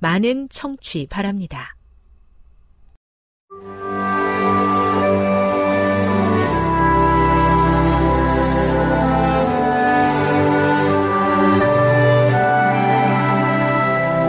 [0.00, 1.76] 많은 청취 바랍니다.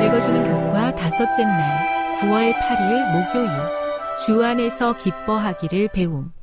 [0.04, 3.50] 읽어주는 교과 다섯째 날 9월 8일 목요일
[4.26, 6.34] 주 안에서 기뻐하기를 배움.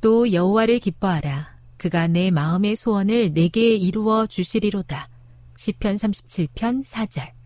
[0.00, 1.52] 또 여호와를 기뻐하라.
[1.76, 5.08] 그가 내 마음의 소원을 내게 이루어 주시리로다.
[5.56, 7.41] 시편 37편 4절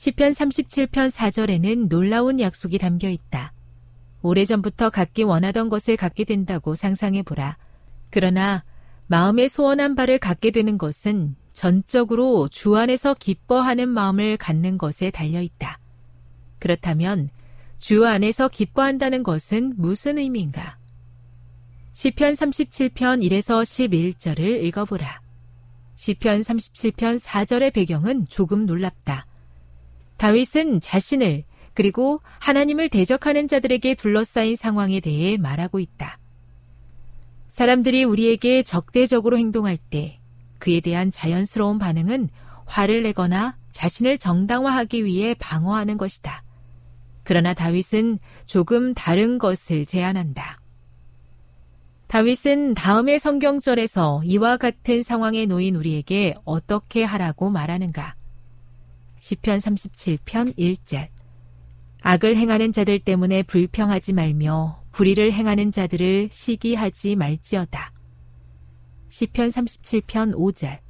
[0.00, 3.52] 시편 37편 4절에는 놀라운 약속이 담겨 있다.
[4.22, 7.56] 오래전부터 갖기 원하던 것을 갖게 된다고 상상해 보라.
[8.08, 8.62] 그러나
[9.08, 15.80] 마음의 소원한 바를 갖게 되는 것은 전적으로 주 안에서 기뻐하는 마음을 갖는 것에 달려 있다.
[16.60, 17.28] 그렇다면
[17.78, 20.78] 주 안에서 기뻐한다는 것은 무슨 의미인가?
[21.94, 25.20] 시편 37편 1에서 11절을 읽어보라.
[25.96, 29.27] 시편 37편 4절의 배경은 조금 놀랍다.
[30.18, 36.18] 다윗은 자신을 그리고 하나님을 대적하는 자들에게 둘러싸인 상황에 대해 말하고 있다.
[37.48, 40.20] 사람들이 우리에게 적대적으로 행동할 때
[40.58, 42.28] 그에 대한 자연스러운 반응은
[42.66, 46.42] 화를 내거나 자신을 정당화하기 위해 방어하는 것이다.
[47.22, 50.60] 그러나 다윗은 조금 다른 것을 제안한다.
[52.08, 58.17] 다윗은 다음의 성경절에서 이와 같은 상황에 놓인 우리에게 어떻게 하라고 말하는가?
[59.18, 61.08] 시편 37편 1절
[62.02, 67.92] 악을 행하는 자들 때문에 불평하지 말며 불의를 행하는 자들을 시기하지 말지어다.
[69.08, 70.80] 시편 37편 5절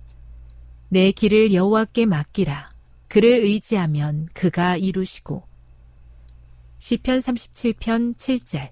[0.90, 2.70] 내 길을 여호와께 맡기라.
[3.08, 5.46] 그를 의지하면 그가 이루시고
[6.78, 8.70] 시편 37편 7절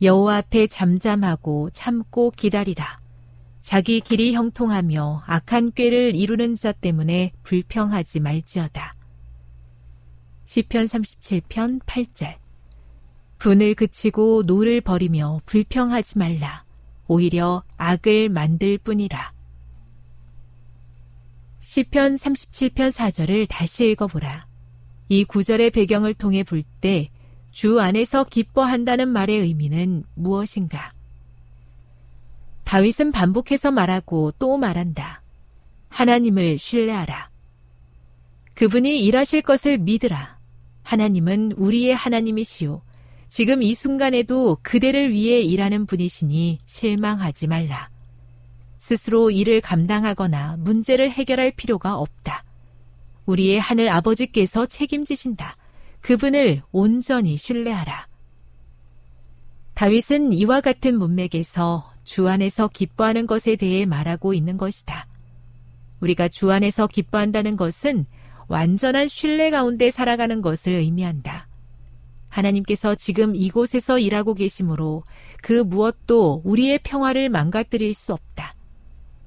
[0.00, 2.97] 여호와 앞에 잠잠하고 참고 기다리라.
[3.68, 8.96] 자기 길이 형통하며 악한 꾀를 이루는 자 때문에 불평하지 말지어다.
[10.46, 12.38] 시편 37편 8절
[13.36, 16.64] 분을 그치고 노를 버리며 불평하지 말라.
[17.08, 19.34] 오히려 악을 만들 뿐이라.
[21.60, 24.46] 시편 37편 4절을 다시 읽어보라.
[25.10, 27.10] 이 구절의 배경을 통해 볼 때
[27.50, 30.90] 주 안에서 기뻐한다는 말의 의미는 무엇인가?
[32.68, 35.22] 다윗은 반복해서 말하고 또 말한다.
[35.88, 37.30] 하나님을 신뢰하라.
[38.52, 40.38] 그분이 일하실 것을 믿으라.
[40.82, 42.82] 하나님은 우리의 하나님이시오.
[43.30, 47.88] 지금 이 순간에도 그대를 위해 일하는 분이시니 실망하지 말라.
[48.76, 52.44] 스스로 일을 감당하거나 문제를 해결할 필요가 없다.
[53.24, 55.56] 우리의 하늘 아버지께서 책임지신다.
[56.02, 58.08] 그분을 온전히 신뢰하라.
[59.72, 65.06] 다윗은 이와 같은 문맥에서 주 안에서 기뻐하는 것에 대해 말하고 있는 것이다.
[66.00, 68.06] 우리가 주 안에서 기뻐한다는 것은
[68.48, 71.48] 완전한 신뢰 가운데 살아가는 것을 의미한다.
[72.30, 75.04] 하나님께서 지금 이곳에서 일하고 계시므로
[75.42, 78.54] 그 무엇도 우리의 평화를 망가뜨릴 수 없다.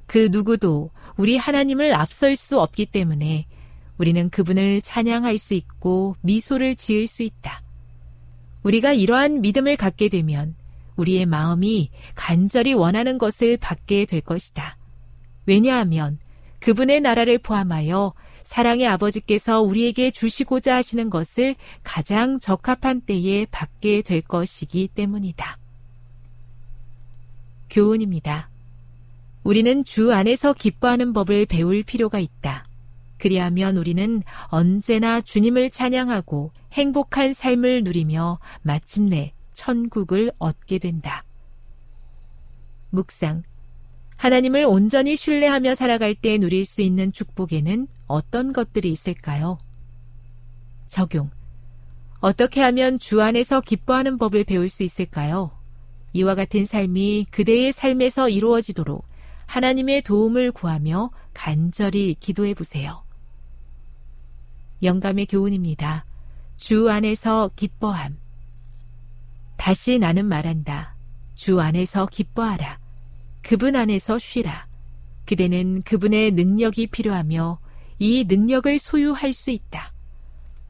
[0.07, 3.45] 그 누구도 우리 하나님을 앞설 수 없기 때문에
[3.99, 7.61] 우리는 그분을 찬양할 수 있고 미소를 지을 수 있다.
[8.63, 10.55] 우리가 이러한 믿음을 갖게 되면
[11.01, 14.77] 우리의 마음이 간절히 원하는 것을 받게 될 것이다.
[15.45, 16.19] 왜냐하면
[16.59, 18.13] 그분의 나라를 포함하여
[18.43, 25.57] 사랑의 아버지께서 우리에게 주시고자 하시는 것을 가장 적합한 때에 받게 될 것이기 때문이다.
[27.69, 28.49] 교훈입니다.
[29.43, 32.65] 우리는 주 안에서 기뻐하는 법을 배울 필요가 있다.
[33.17, 41.23] 그리하면 우리는 언제나 주님을 찬양하고 행복한 삶을 누리며 마침내 천국을 얻게 된다.
[42.89, 43.43] 묵상.
[44.17, 49.59] 하나님을 온전히 신뢰하며 살아갈 때 누릴 수 있는 축복에는 어떤 것들이 있을까요?
[50.87, 51.29] 적용.
[52.21, 55.51] 어떻게 하면 주 안에서 기뻐하는 법을 배울 수 있을까요?
[56.13, 59.05] 이와 같은 삶이 그대의 삶에서 이루어지도록
[59.45, 63.03] 하나님의 도움을 구하며 간절히 기도해 보세요.
[64.81, 66.05] 영감의 교훈입니다.
[66.57, 68.30] 주 안에서 기뻐함.
[69.61, 70.95] 다시 나는 말한다.
[71.35, 72.79] 주 안에서 기뻐하라.
[73.43, 74.65] 그분 안에서 쉬라.
[75.27, 77.59] 그대는 그분의 능력이 필요하며
[77.99, 79.93] 이 능력을 소유할 수 있다.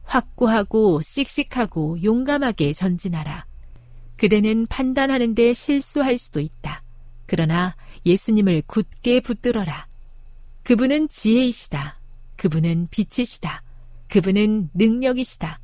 [0.02, 3.46] 확고하고 씩씩하고 용감하게 전진하라.
[4.18, 6.82] 그대는 판단하는데 실수할 수도 있다.
[7.24, 7.74] 그러나
[8.04, 9.86] 예수님을 굳게 붙들어라.
[10.64, 11.98] 그분은 지혜이시다.
[12.36, 13.62] 그분은 빛이시다.
[14.08, 15.60] 그분은 능력이시다.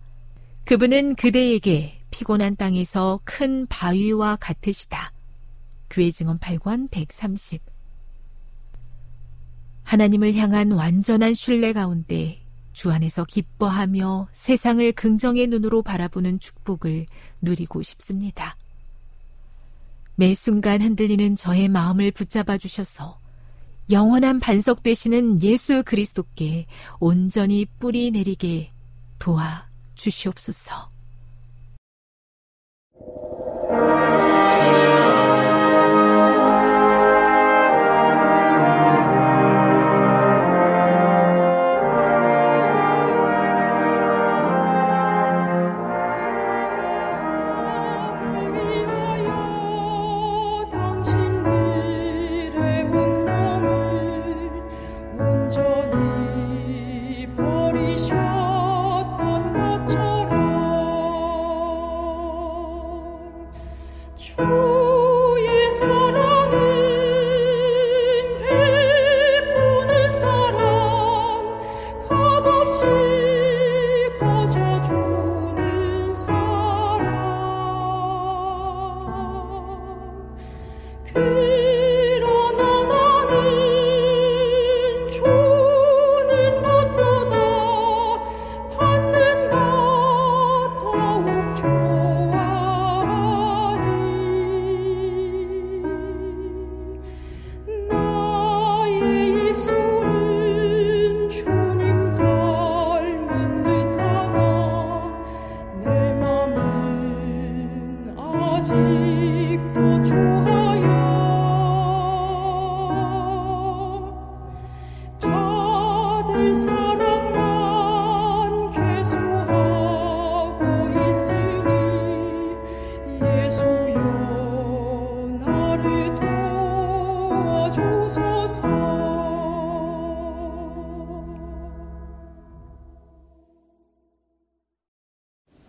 [0.64, 5.12] 그분은 그대에게 피곤한 땅에서 큰 바위와 같으시다.
[5.88, 7.62] 교회 증언 8권 130
[9.84, 17.06] 하나님을 향한 완전한 신뢰 가운데 주 안에서 기뻐하며 세상을 긍정의 눈으로 바라보는 축복을
[17.40, 18.56] 누리고 싶습니다.
[20.16, 23.20] 매 순간 흔들리는 저의 마음을 붙잡아 주셔서
[23.92, 26.66] 영원한 반석 되시는 예수 그리스도께
[26.98, 28.72] 온전히 뿌리 내리게
[29.20, 30.97] 도와 주시옵소서.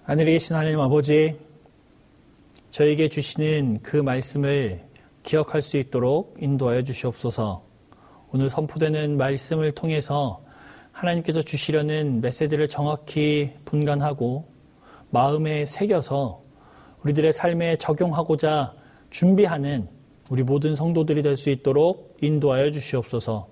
[0.09, 1.35] 하늘에 계신 하나님 아버지,
[2.71, 4.83] 저에게 주시는 그 말씀을
[5.21, 7.63] 기억할 수 있도록 인도하여 주시옵소서.
[8.31, 10.43] 오늘 선포되는 말씀을 통해서
[10.93, 14.49] 하나님께서 주시려는 메시지를 정확히 분간하고
[15.11, 16.41] 마음에 새겨서
[17.03, 18.73] 우리들의 삶에 적용하고자
[19.11, 19.87] 준비하는
[20.31, 23.47] 우리 모든 성도들이 될 수 있도록 인도하여 주시옵소서.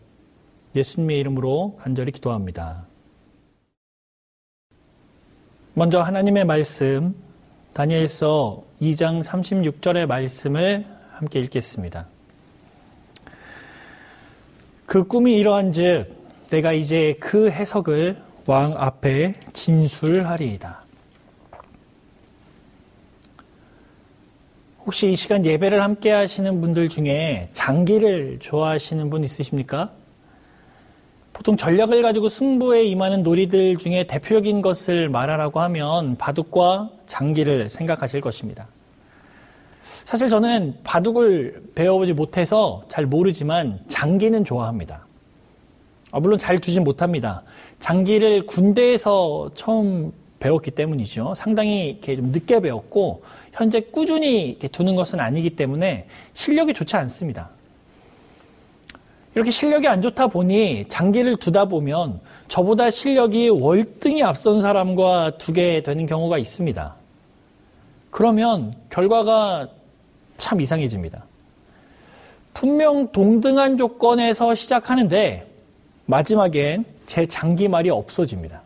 [0.75, 2.87] 예수님의 이름으로 간절히 기도합니다.
[5.77, 7.13] 먼저 하나님의 말씀
[7.73, 12.07] 다니엘서 2장 36절의 말씀을 함께 읽겠습니다.
[14.87, 16.07] 그 꿈이 이러한 즉
[16.49, 18.17] 내가 이제 그 해석을
[18.47, 20.83] 왕 앞에 진술하리이다.
[24.83, 29.91] 혹시 이 시간 예배를 함께 하시는 분들 중에 장기를 좋아하시는 분 있으십니까?
[31.37, 38.67] 보통 전략을 가지고 승부에 임하는 놀이들 중에 대표적인 것을 말하라고 하면 바둑과 장기를 생각하실 것입니다.
[40.05, 45.05] 사실 저는 바둑을 배워보지 못해서 잘 모르지만 장기는 좋아합니다.
[46.11, 47.43] 아, 물론 잘 두진 못합니다.
[47.79, 51.35] 장기를 군대에서 처음 배웠기 때문이죠.
[51.35, 53.21] 상당히 이렇게 좀 늦게 배웠고
[53.53, 57.51] 현재 꾸준히 두는 것은 아니기 때문에 실력이 좋지 않습니다.
[59.37, 66.07] 이렇게 실력이 안 좋다 보니 장기를 두다 보면 저보다 실력이 월등히 앞선 사람과 두게 되는
[66.07, 66.95] 경우가 있습니다.
[68.09, 69.67] 그러면 결과가
[70.39, 71.23] 참 이상해집니다.
[72.55, 75.45] 분명 동등한 조건에서 시작하는데
[76.07, 78.63] 마지막엔 제 장기 말이 없어집니다.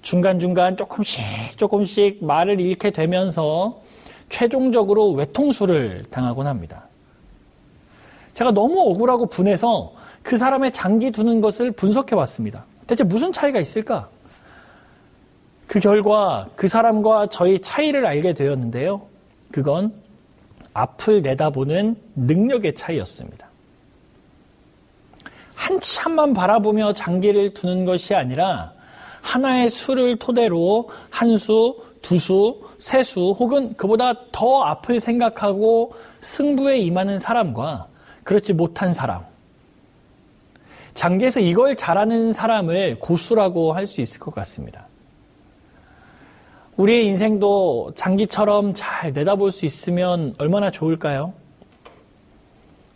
[0.00, 1.22] 중간중간 조금씩
[1.58, 3.82] 조금씩 말을 잃게 되면서
[4.30, 6.88] 최종적으로 외통수를 당하곤 합니다.
[8.34, 12.64] 제가 너무 억울하고 분해서 그 사람의 장기 두는 것을 분석해 봤습니다.
[12.86, 14.08] 대체 무슨 차이가 있을까?
[15.66, 19.02] 그 결과 그 사람과 저희 차이를 알게 되었는데요.
[19.50, 19.92] 그건
[20.74, 23.48] 앞을 내다보는 능력의 차이였습니다.
[25.54, 28.72] 한참만 바라보며 장기를 두는 것이 아니라
[29.20, 36.78] 하나의 수를 토대로 한 수, 두 수, 세 수, 혹은 그보다 더 앞을 생각하고 승부에
[36.78, 37.86] 임하는 사람과
[38.24, 39.24] 그렇지 못한 사람.
[40.94, 44.86] 장기에서 이걸 잘하는 사람을 고수라고 할 수 있을 것 같습니다.
[46.76, 51.34] 우리의 인생도 장기처럼 잘 내다볼 수 있으면 얼마나 좋을까요?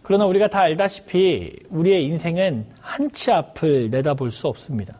[0.02, 4.98] 그러나 우리가 다 알다시피 우리의 인생은 한 치 앞을 내다볼 수 없습니다.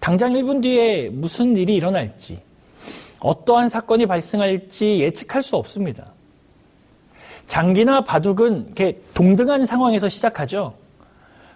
[0.00, 2.40] 당장 1분 뒤에 무슨 일이 일어날지,
[3.20, 6.12] 어떠한 사건이 발생할지 예측할 수 없습니다.
[7.46, 10.74] 장기나 바둑은 이렇게 동등한 상황에서 시작하죠.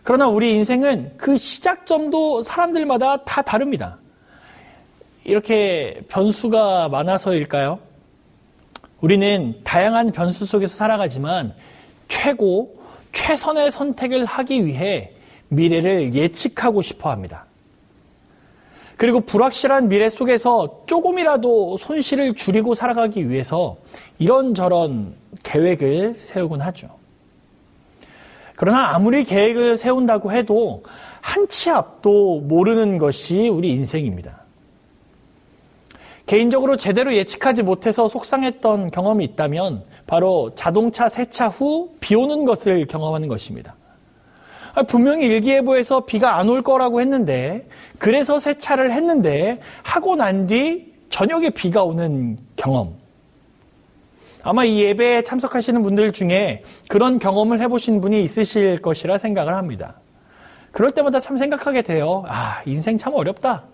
[0.03, 3.99] 그러나 우리 인생은 그 시작점도 사람들마다 다 다릅니다.
[5.25, 7.81] 이렇게 변수가 많아서일까요?
[9.01, 11.55] 우리는 다양한 변수 속에서 살아가지만
[12.09, 12.79] 최고,
[13.13, 15.13] 최선의 선택을 하기 위해
[15.49, 17.46] 미래를 예측하고 싶어 합니다.
[18.97, 23.77] 그리고 불확실한 미래 속에서 조금이라도 손실을 줄이고 살아가기 위해서
[24.19, 26.89] 이런저런 계획을 세우곤 하죠.
[28.57, 30.83] 그러나 아무리 계획을 세운다고 해도
[31.21, 34.45] 한 치 앞도 모르는 것이 우리 인생입니다.
[36.25, 43.29] 개인적으로 제대로 예측하지 못해서 속상했던 경험이 있다면 바로 자동차 세차 후 비 오는 것을 경험하는
[43.29, 43.77] 것입니다.
[44.77, 47.67] 아, 분명히 일기예보에서 비가 안 올 거라고 했는데
[47.99, 52.95] 그래서 세차를 했는데 하고 난 뒤 저녁에 비가 오는 경험.
[54.43, 59.95] 아마 이 예배에 참석하시는 분들 중에 그런 경험을 해보신 분이 있으실 것이라 생각을 합니다.
[60.73, 62.25] 그럴 때마다 참 생각하게 돼요.
[62.29, 63.65] 아, 인생 참 어렵다.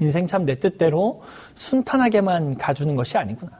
[0.00, 1.22] 인생 참 내 뜻대로
[1.54, 3.52] 순탄하게만 가주는 것이 아니구나.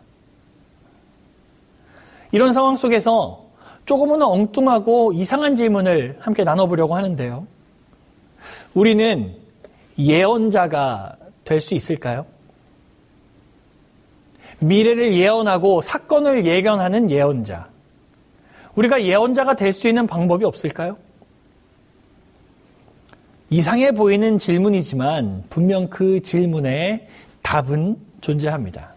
[2.32, 3.41] 이런 상황 속에서
[3.84, 7.46] 조금은 엉뚱하고 이상한 질문을 함께 나눠보려고 하는데요.
[8.74, 9.34] 우리는
[9.98, 12.24] 예언자가 될 수 있을까요?
[14.60, 17.68] 미래를 예언하고 사건을 예견하는 예언자.
[18.76, 20.96] 우리가 예언자가 될 수 있는 방법이 없을까요?
[23.50, 27.08] 이상해 보이는 질문이지만 분명 그 질문에
[27.42, 28.94] 답은 존재합니다.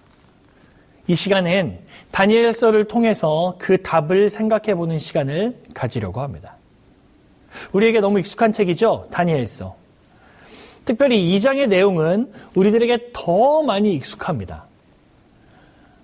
[1.07, 1.79] 이 시간엔
[2.15, 6.55] 다니엘서를 통해서 그 답을 생각해 보는 시간을 가지려고 합니다.
[7.73, 9.09] 우리에게 너무 익숙한 책이죠?
[9.11, 9.75] 다니엘서.
[10.85, 14.63] 특별히 2장의 내용은 우리들에게 더 많이 익숙합니다.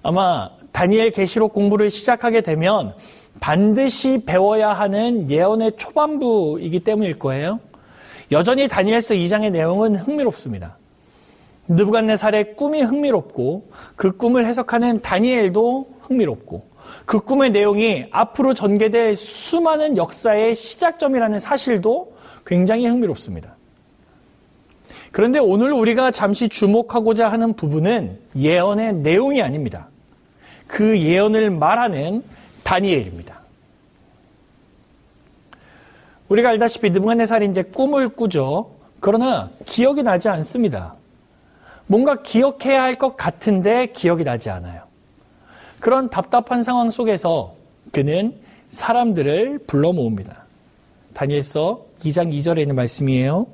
[0.03, 2.93] 아마 다니엘 계시록 공부를 시작하게 되면
[3.39, 7.61] 반드시 배워야 하는 예언의 초반부이기 때문일 거예요.
[8.33, 10.75] 여전히 다니엘서 2장의 내용은 흥미롭습니다.
[11.71, 16.69] 느부갓네살의 꿈이 흥미롭고 그 꿈을 해석하는 다니엘도 흥미롭고
[17.05, 22.13] 그 꿈의 내용이 앞으로 전개될 수많은 역사의 시작점이라는 사실도
[22.45, 23.55] 굉장히 흥미롭습니다.
[25.11, 29.89] 그런데 오늘 우리가 잠시 주목하고자 하는 부분은 예언의 내용이 아닙니다.
[30.67, 32.23] 그 예언을 말하는
[32.63, 33.41] 다니엘입니다.
[36.29, 38.71] 우리가 알다시피 느부갓네살이 이제 꿈을 꾸죠.
[39.01, 40.95] 그러나 기억이 나지 않습니다.
[41.91, 44.83] 뭔가 기억해야 할 것 같은데 기억이 나지 않아요.
[45.81, 47.55] 그런 답답한 상황 속에서
[47.91, 50.45] 그는 사람들을 불러 모읍니다.
[51.13, 53.45] 다니엘서 2장 2절에 있는 말씀이에요.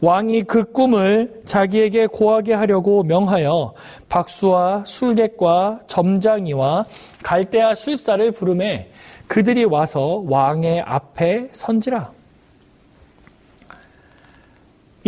[0.00, 3.74] 왕이 그 꿈을 자기에게 고하게 하려고 명하여
[4.08, 6.86] 박수와 술객과 점장이와
[7.22, 8.90] 갈대아 술사를 부름에
[9.26, 12.12] 그들이 와서 왕의 앞에 선지라.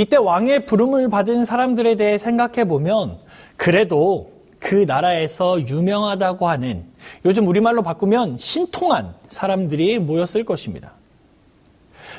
[0.00, 3.18] 이때 왕의 부름을 받은 사람들에 대해 생각해 보면
[3.58, 6.86] 그래도 그 나라에서 유명하다고 하는
[7.26, 10.92] 요즘 우리말로 바꾸면 신통한 사람들이 모였을 것입니다.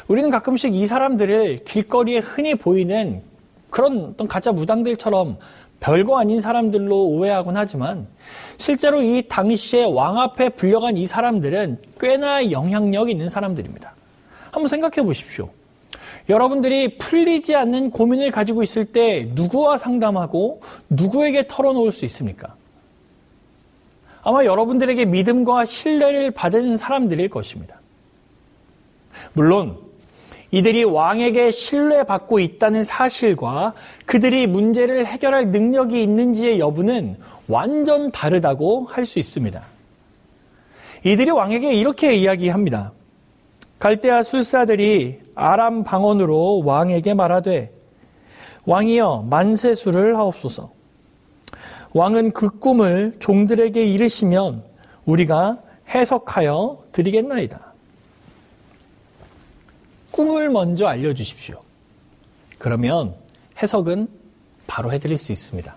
[0.07, 3.23] 우리는 가끔씩 이 사람들을 길거리에 흔히 보이는
[3.71, 5.39] 그런 어떤 가짜 무당들처럼
[5.79, 8.05] 별거 아닌 사람들로 오해하곤 하지만
[8.57, 13.95] 실제로 이 당시에 왕 앞에 불려간 이 사람들은 꽤나 영향력 있는 사람들입니다.
[14.51, 15.49] 한번 생각해 보십시오.
[16.29, 22.55] 여러분들이 풀리지 않는 고민을 가지고 있을 때 누구와 상담하고 누구에게 털어놓을 수 있습니까?
[24.23, 27.79] 아마 여러분들에게 믿음과 신뢰를 받은 사람들일 것입니다.
[29.33, 29.77] 물론
[30.51, 33.73] 이들이 왕에게 신뢰받고 있다는 사실과
[34.05, 39.63] 그들이 문제를 해결할 능력이 있는지의 여부는 완전 다르다고 할 수 있습니다.
[41.03, 42.91] 이들이 왕에게 이렇게 이야기합니다.
[43.81, 47.73] 갈대아 술사들이 아람 방언으로 왕에게 말하되
[48.65, 50.71] 왕이여 만세수를 하옵소서.
[51.93, 54.63] 왕은 그 꿈을 종들에게 이르시면
[55.05, 55.57] 우리가
[55.89, 57.73] 해석하여 드리겠나이다.
[60.11, 61.59] 꿈을 먼저 알려주십시오.
[62.59, 63.15] 그러면
[63.63, 64.07] 해석은
[64.67, 65.75] 바로 해드릴 수 있습니다.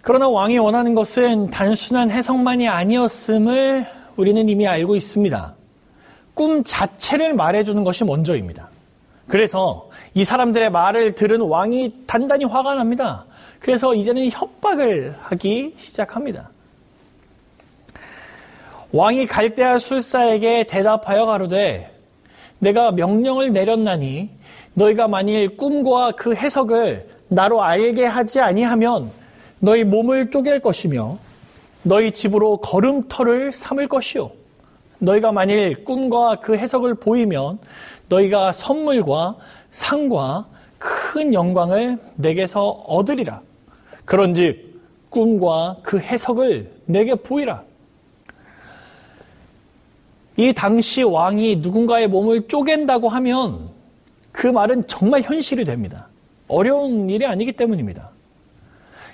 [0.00, 5.54] 그러나 왕이 원하는 것은 단순한 해석만이 아니었음을 우리는 이미 알고 있습니다.
[6.34, 8.70] 꿈 자체를 말해주는 것이 먼저입니다.
[9.28, 13.24] 그래서 이 사람들의 말을 들은 왕이 단단히 화가 납니다.
[13.58, 16.50] 그래서 이제는 협박을 하기 시작합니다.
[18.92, 21.90] 왕이 갈대아 술사에게 대답하여 가로되
[22.58, 24.30] 내가 명령을 내렸나니
[24.74, 29.10] 너희가 만일 꿈과 그 해석을 나로 알게 하지 아니하면
[29.58, 31.18] 너희 몸을 쪼갤 것이며
[31.86, 34.32] 너희 집으로 걸음터를 삼을 것이요
[34.98, 37.60] 너희가 만일 꿈과 그 해석을 보이면
[38.08, 39.36] 너희가 선물과
[39.70, 40.46] 상과
[40.78, 43.40] 큰 영광을 내게서 얻으리라
[44.04, 47.62] 그런즉 꿈과 그 해석을 내게 보이라
[50.38, 53.70] 이 당시 왕이 누군가의 몸을 쪼갠다고 하면
[54.32, 56.08] 그 말은 정말 현실이 됩니다.
[56.46, 58.10] 어려운 일이 아니기 때문입니다.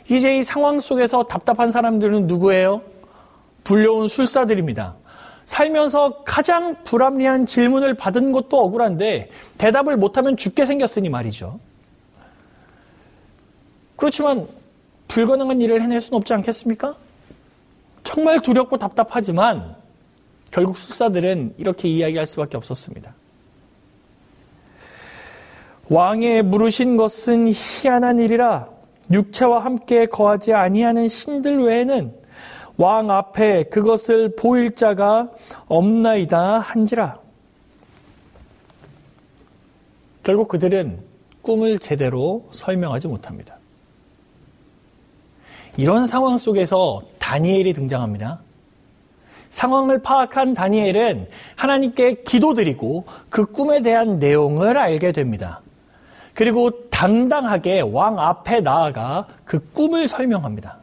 [0.08, 2.82] 이제 이 상황 속에서 답답한 사람들은 누구예요?
[3.64, 4.96] 불려온 술사들입니다.
[5.44, 11.60] 살면서 가장 불합리한 질문을 받은 것도 억울한데 대답을 못하면 죽게 생겼으니 말이죠.
[13.96, 14.48] 그렇지만
[15.08, 16.96] 불가능한 일을 해낼 수는 없지 않겠습니까?
[18.02, 19.76] 정말 두렵고 답답하지만
[20.50, 23.14] 결국 술사들은 이렇게 이야기할 수밖에 없었습니다.
[25.88, 28.71] 왕의 물으신 것은 희한한 일이라
[29.12, 32.14] 육체와 함께 거하지 아니하는 신들 외에는
[32.76, 35.30] 왕 앞에 그것을 보일 자가
[35.66, 37.20] 없나이다 한지라.
[40.22, 41.00] 결국 그들은
[41.42, 43.56] 꿈을 제대로 설명하지 못합니다.
[45.76, 48.40] 이런 상황 속에서 다니엘이 등장합니다.
[49.50, 55.60] 상황을 파악한 다니엘은 하나님께 기도드리고 그 꿈에 대한 내용을 알게 됩니다.
[56.34, 60.76] 그리고 당당하게 왕 앞에 나아가 그 꿈을 설명합니다.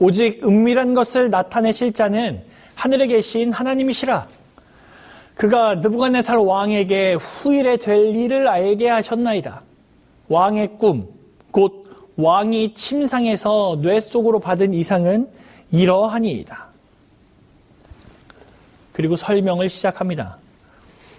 [0.00, 2.42] 오직 은밀한 것을 나타내실 자는
[2.74, 4.26] 하늘에 계신 하나님이시라.
[5.36, 9.62] 그가 느부갓네살 왕에게 후일에 될 일을 알게 하셨나이다.
[10.28, 11.06] 왕의 꿈,
[11.52, 15.28] 곧 왕이 침상에서 뇌 속으로 받은 이상은
[15.70, 16.66] 이러하니이다.
[18.92, 20.38] 그리고 설명을 시작합니다.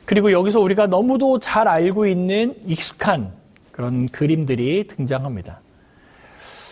[0.06, 3.32] 그리고 여기서 우리가 너무도 잘 알고 있는 익숙한
[3.72, 5.62] 그런 그림들이 등장합니다.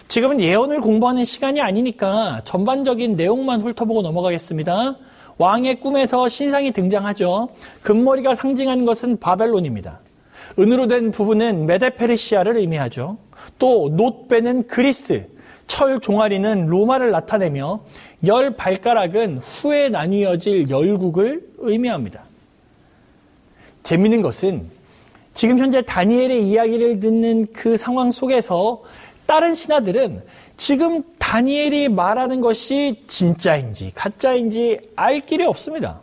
[0.08, 4.98] 지금은 예언을 공부하는 시간이 아니니까 전반적인 내용만 훑어보고 넘어가겠습니다.
[5.40, 7.50] 왕의 꿈에서 신상이 등장하죠.
[7.82, 10.00] 금머리가 상징하는 것은 바벨론입니다.
[10.60, 13.18] 은으로 된 부분은 메데페르시아를 의미하죠.
[13.58, 15.28] 또 놋배는 그리스,
[15.66, 17.84] 철 종아리는 로마를 나타내며
[18.28, 22.26] 열 발가락은 후에 나뉘어질 열국을 의미합니다.
[23.84, 24.70] 재밌는 것은
[25.34, 28.84] 지금 현재 다니엘의 이야기를 듣는 그 상황 속에서
[29.26, 30.24] 다른 신하들은
[30.58, 36.02] 지금 다니엘이 말하는 것이 진짜인지 가짜인지 알 길이 없습니다.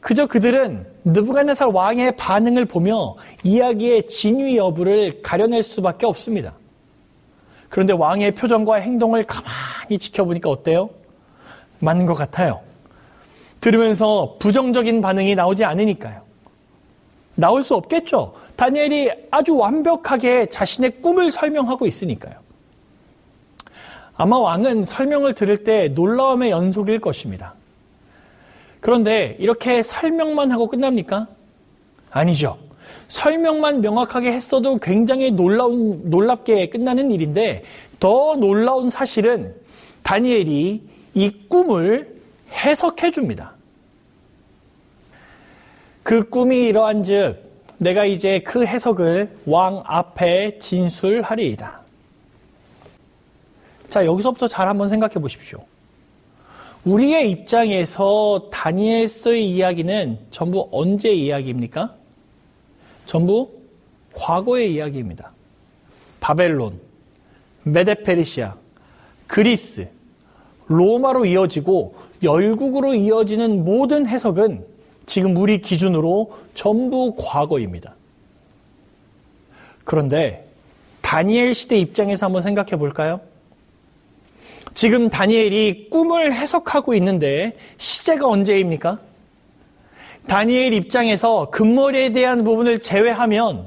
[0.00, 6.54] 그저 그들은 느부갓네살 왕의 반응을 보며 이야기의 진위 여부를 가려낼 수밖에 없습니다.
[7.68, 10.90] 그런데 왕의 표정과 행동을 가만히 지켜보니까 어때요?
[11.80, 12.60] 맞는 것 같아요.
[13.60, 16.27] 들으면서 부정적인 반응이 나오지 않으니까요.
[17.38, 18.34] 나올 수 없겠죠.
[18.56, 22.34] 다니엘이 아주 완벽하게 자신의 꿈을 설명하고 있으니까요.
[24.16, 27.54] 아마 왕은 설명을 들을 때 놀라움의 연속일 것입니다.
[28.80, 31.28] 그런데 이렇게 설명만 하고 끝납니까?
[32.10, 32.58] 아니죠.
[33.06, 37.62] 설명만 명확하게 했어도 굉장히 놀라운, 놀랍게 끝나는 일인데
[38.00, 39.54] 더 놀라운 사실은
[40.02, 40.82] 다니엘이
[41.14, 42.16] 이 꿈을
[42.50, 43.54] 해석해 줍니다.
[46.08, 47.36] 그 꿈이 이러한 즉,
[47.76, 51.82] 내가 이제 그 해석을 왕 앞에 진술하리이다.
[53.90, 55.66] 자, 여기서부터 잘 한번 생각해 보십시오.
[56.86, 61.94] 우리의 입장에서 다니엘서의 이야기는 전부 언제 이야기입니까?
[63.04, 63.50] 전부
[64.14, 65.32] 과거의 이야기입니다.
[66.20, 66.80] 바벨론,
[67.64, 68.56] 메데페리시아,
[69.26, 69.90] 그리스,
[70.68, 74.77] 로마로 이어지고 열국으로 이어지는 모든 해석은
[75.08, 77.94] 지금 우리 기준으로 전부 과거입니다.
[79.84, 80.46] 그런데
[81.00, 83.20] 다니엘 시대 입장에서 한번 생각해 볼까요?
[84.74, 89.00] 지금 다니엘이 꿈을 해석하고 있는데 시제가 언제입니까?
[90.28, 93.66] 다니엘 입장에서 금머리에 대한 부분을 제외하면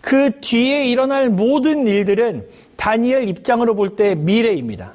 [0.00, 4.92] 그 뒤에 일어날 모든 일들은 다니엘 입장으로 볼 때 미래입니다.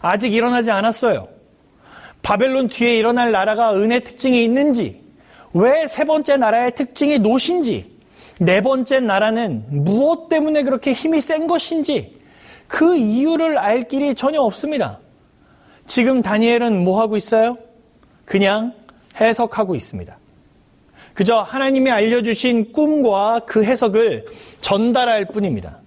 [0.00, 1.26] 아직 일어나지 않았어요.
[2.22, 5.03] 바벨론 뒤에 일어날 나라가 은혜 특징이 있는지,
[5.54, 7.92] 왜 세 번째 나라의 특징이 노신지,
[8.40, 12.20] 네 번째 나라는 무엇 때문에 그렇게 힘이 센 것인지,
[12.66, 14.98] 그 이유를 알 길이 전혀 없습니다.
[15.86, 17.56] 지금 다니엘은 뭐 하고 있어요?
[18.24, 18.72] 그냥
[19.20, 20.18] 해석하고 있습니다.
[21.12, 24.26] 그저 하나님이 알려주신 꿈과 그 해석을
[24.60, 25.78] 전달할 뿐입니다.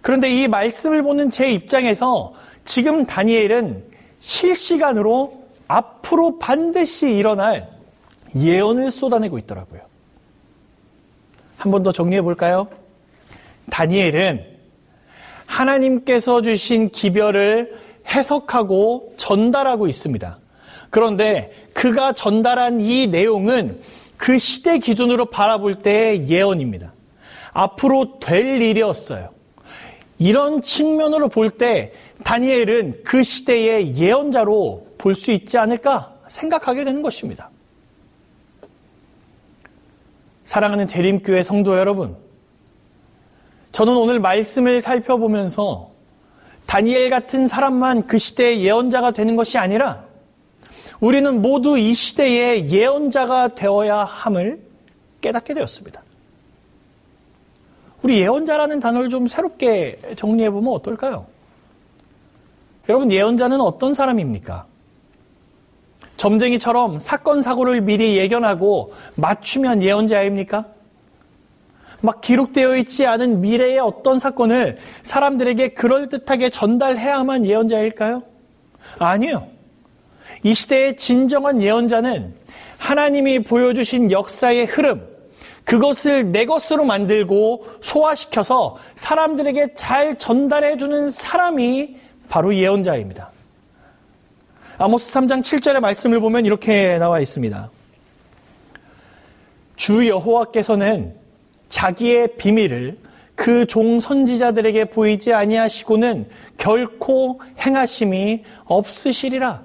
[0.00, 2.32] 그런데 이 말씀을 보는 제 입장에서
[2.64, 3.84] 지금 다니엘은
[4.20, 7.75] 실시간으로 앞으로 반드시 일어날
[8.34, 9.82] 예언을 쏟아내고 있더라고요.
[11.58, 12.68] 한 번 더 정리해 볼까요?
[13.70, 14.44] 다니엘은
[15.46, 17.74] 하나님께서 주신 기별을
[18.08, 20.38] 해석하고 전달하고 있습니다.
[20.90, 23.80] 그런데 그가 전달한 이 내용은
[24.16, 26.92] 그 시대 기준으로 바라볼 때의 예언입니다.
[27.52, 29.30] 앞으로 될 일이었어요.
[30.18, 31.92] 이런 측면으로 볼 때
[32.24, 37.50] 다니엘은 그 시대의 예언자로 볼 수 있지 않을까 생각하게 되는 것입니다.
[40.46, 42.16] 사랑하는 재림교회 성도 여러분,
[43.72, 45.90] 저는 오늘 말씀을 살펴보면서
[46.66, 50.04] 다니엘 같은 사람만 그 시대의 예언자가 되는 것이 아니라
[51.00, 54.60] 우리는 모두 이 시대의 예언자가 되어야 함을
[55.20, 56.02] 깨닫게 되었습니다.
[58.02, 61.26] 우리 예언자라는 단어를 좀 새롭게 정리해 보면 어떨까요?
[62.88, 64.64] 여러분, 예언자는 어떤 사람입니까?
[66.16, 70.64] 점쟁이처럼 사건, 사고를 미리 예견하고 맞추면 예언자입니까?
[72.00, 78.22] 막 기록되어 있지 않은 미래의 어떤 사건을 사람들에게 그럴듯하게 전달해야만 예언자일까요?
[78.98, 79.48] 아니요.
[80.42, 82.34] 이 시대의 진정한 예언자는
[82.78, 85.06] 하나님이 보여주신 역사의 흐름,
[85.64, 91.96] 그것을 내 것으로 만들고 소화시켜서 사람들에게 잘 전달해주는 사람이
[92.28, 93.32] 바로 예언자입니다.
[94.78, 97.70] 아모스 3장 7절의 말씀을 보면 이렇게 나와 있습니다.
[99.76, 101.14] 주 여호와께서는
[101.68, 102.98] 자기의 비밀을
[103.34, 109.62] 그 종 선지자들에게 보이지 아니하시고는 결코 행하심이 없으시리라.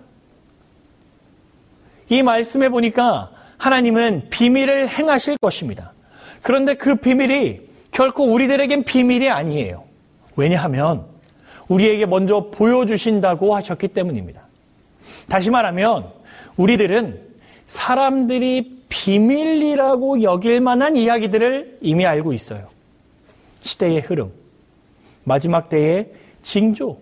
[2.10, 5.94] 이 말씀에 보니까 하나님은 비밀을 행하실 것입니다.
[6.42, 9.84] 그런데 그 비밀이 결코 우리들에겐 비밀이 아니에요.
[10.36, 11.06] 왜냐하면
[11.68, 14.51] 우리에게 먼저 보여주신다고 하셨기 때문입니다.
[15.30, 16.12] 다시 말하면
[16.58, 17.22] 우리들은
[17.66, 22.68] 사람들이 비밀이라고 여길 만한 이야기들을 이미 알고 있어요.
[23.62, 24.32] 시대의 흐름,
[25.24, 26.12] 마지막 때의
[26.42, 26.98] 징조,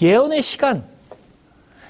[0.00, 0.84] 예언의 시간,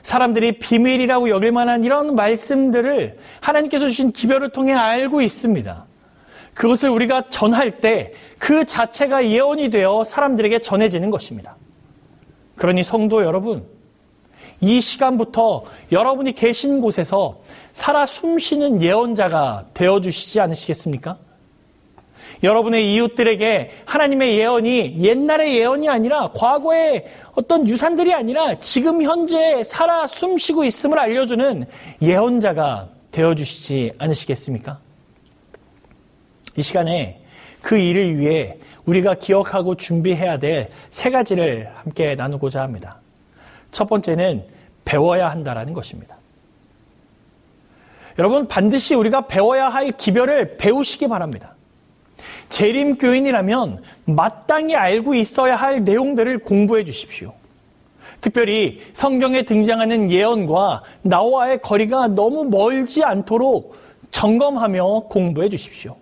[0.03, 5.87] 사람들이 비밀이라고 여길 만한 이런 말씀들을 하나님께서 주신 기별을 통해 알고 있습니다.
[6.55, 11.55] 그것을 우리가 전할 때 그 자체가 예언이 되어 사람들에게 전해지는 것입니다.
[12.57, 13.65] 그러니 성도 여러분,
[14.63, 17.41] 이 시간부터 여러분이 계신 곳에서
[17.73, 21.19] 살아 숨쉬는 예언자가 되어 주시지 않으시겠습니까?
[22.45, 30.65] 여러분의 이웃들에게 하나님의 예언이 옛날의 예언이 아니라 과거의 어떤 유산들이 아니라 지금 현재 살아 숨쉬고
[30.65, 31.67] 있음을 알려주는
[32.01, 34.79] 예언자가 되어 주시지 않으시겠습니까?
[36.57, 37.21] 이 시간에
[37.61, 43.02] 그 일을 위해 우리가 기억하고 준비해야 될 세 가지를 함께 나누고자 합니다.
[43.73, 44.45] 첫 번째는
[44.85, 46.17] 배워야 한다라는 것입니다.
[48.19, 51.55] 여러분 반드시 우리가 배워야 할 기별을 배우시기 바랍니다.
[52.51, 57.33] 재림교인이라면 마땅히 알고 있어야 할 내용들을 공부해 주십시오.
[58.21, 63.77] 특별히 성경에 등장하는 예언과 나와의 거리가 너무 멀지 않도록
[64.11, 65.97] 점검하며 공부해 주십시오.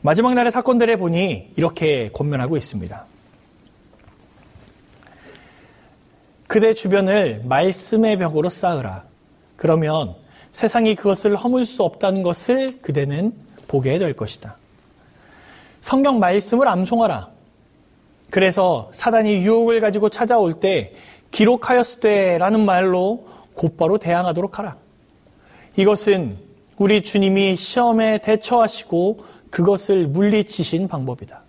[0.00, 3.11] 마지막 날의 사건들에 보니 이렇게 권면하고 있습니다.
[6.52, 9.04] 그대 주변을 말씀의 벽으로 쌓으라.
[9.56, 10.14] 그러면
[10.50, 13.32] 세상이 그것을 허물 수 없다는 것을 그대는
[13.68, 14.58] 보게 될 것이다.
[15.80, 17.30] 성경 말씀을 암송하라.
[18.28, 20.92] 그래서 사단이 유혹을 가지고 찾아올 때
[21.30, 24.76] 기록하였을 때라는 말로 곧바로 대항하도록 하라.
[25.76, 26.36] 이것은
[26.76, 31.40] 우리 주님이 시험에 대처하시고 그것을 물리치신 방법이다.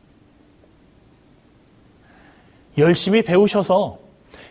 [2.77, 4.02] 열심히 배우셔서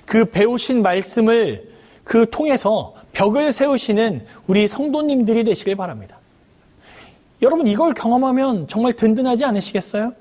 [0.04, 1.70] 그 배우신 말씀을
[2.04, 6.18] 그 통해서 벽을 세우시는 우리 성도님들이 되시길 바랍니다.
[7.42, 10.12] 여러분 이걸 경험하면 정말 든든하지 않으시겠어요?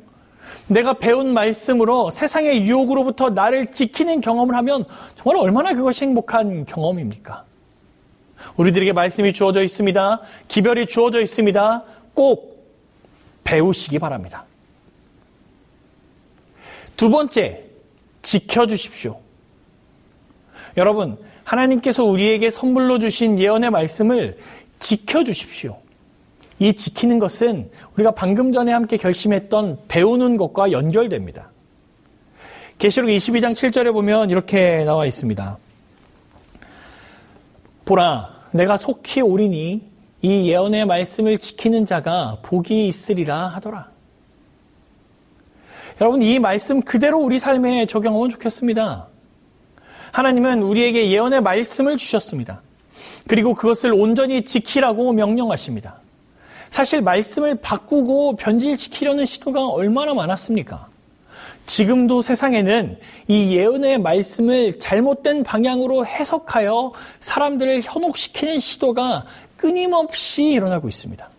[0.67, 7.45] 내가 배운 말씀으로 세상의 유혹으로부터 나를 지키는 경험을 하면 정말 얼마나 그것이 행복한 경험입니까?
[8.57, 10.21] 우리들에게 말씀이 주어져 있습니다.
[10.47, 11.83] 기별이 주어져 있습니다.
[12.13, 12.65] 꼭
[13.43, 14.45] 배우시기 바랍니다.
[16.97, 17.65] 두 번째,
[18.21, 19.19] 지켜주십시오.
[20.77, 24.37] 여러분, 하나님께서 우리에게 선물로 주신 예언의 말씀을
[24.79, 25.77] 지켜주십시오.
[26.59, 31.51] 이 지키는 것은 우리가 방금 전에 함께 결심했던 배우는 것과 연결됩니다.
[32.77, 35.57] 계시록 22장 7절에 보면 이렇게 나와 있습니다.
[37.85, 39.81] 보라, 내가 속히 오리니
[40.21, 43.89] 이 예언의 말씀을 지키는 자가 복이 있으리라 하더라.
[45.99, 49.10] 여러분, 이 말씀 그대로 우리 삶에 적용하면 좋겠습니다.
[50.11, 52.61] 하나님은 우리에게 예언의 말씀을 주셨습니다.
[53.27, 55.97] 그리고 그것을 온전히 지키라고 명령하십니다.
[56.69, 60.87] 사실 말씀을 바꾸고 변질시키려는 시도가 얼마나 많았습니까?
[61.65, 62.97] 지금도 세상에는
[63.27, 69.25] 이 예언의 말씀을 잘못된 방향으로 해석하여 사람들을 현혹시키는 시도가
[69.57, 71.29] 끊임없이 일어나고 있습니다.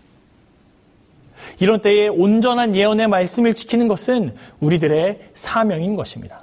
[1.58, 6.41] 이런 때에 온전한 예언의 말씀을 지키는 것은 우리들의 사명인 것입니다.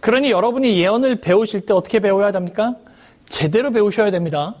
[0.00, 2.76] 그러니 여러분이 예언을 배우실 때 어떻게 배워야 됩니까?
[3.28, 4.54] 제대로 배우셔야 됩니다.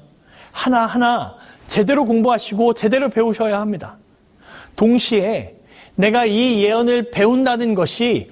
[0.52, 3.96] 하나하나 제대로 공부하시고 제대로 배우셔야 합니다.
[4.76, 5.54] 동시에
[5.94, 8.30] 내가 이 예언을 배운다는 것이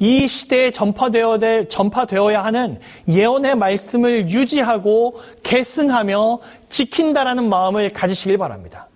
[0.00, 8.88] 이 시대에 전파되어, 전파되어야 하는 예언의 말씀을 유지하고 계승하며 지킨다라는 마음을 가지시길 바랍니다.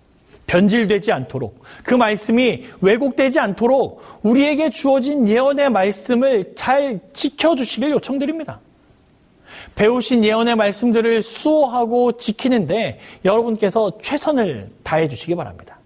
[0.49, 8.59] 변질되지 않도록 그 말씀이 왜곡되지 않도록 우리에게 주어진 예언의 말씀을 잘 지켜주시길 요청드립니다.
[9.75, 15.77] 배우신 예언의 말씀들을 수호하고 지키는데 여러분께서 최선을 다해 주시기 바랍니다.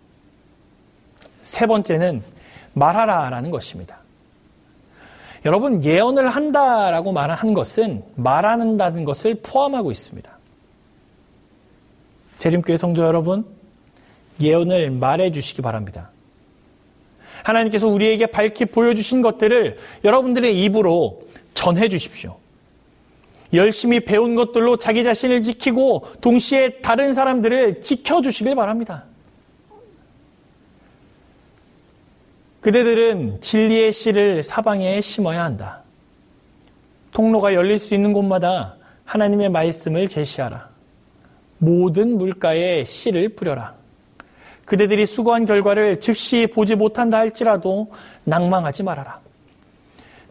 [1.42, 2.24] 세 번째는
[2.72, 4.00] 말하라 라는 것입니다.
[5.44, 10.32] 여러분, 예언을 한다라고 말한 것은 말하는다는 것을 포함하고 있습니다.
[12.38, 13.46] 재림교회 성도 여러분,
[14.44, 16.12] 예언을 말해 주시기 바랍니다.
[17.44, 22.38] 하나님께서 우리에게 밝히 보여주신 것들을 여러분들의 입으로 전해 주십시오.
[23.54, 29.06] 열심히 배운 것들로 자기 자신을 지키고 동시에 다른 사람들을 지켜주시길 바랍니다.
[32.62, 35.84] 그대들은 진리의 씨를 사방에 심어야 한다.
[37.12, 40.70] 통로가 열릴 수 있는 곳마다 하나님의 말씀을 제시하라.
[41.58, 43.76] 모든 물가에 씨를 뿌려라.
[44.74, 47.92] 그대들이 수고한 결과를 즉시 보지 못한다 할지라도
[48.24, 49.20] 낭망하지 말아라.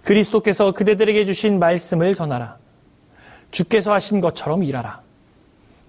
[0.02, 2.56] 그리스도께서 그대들에게 주신 말씀을 전하라.
[3.52, 5.00] 주께서 하신 것처럼 일하라.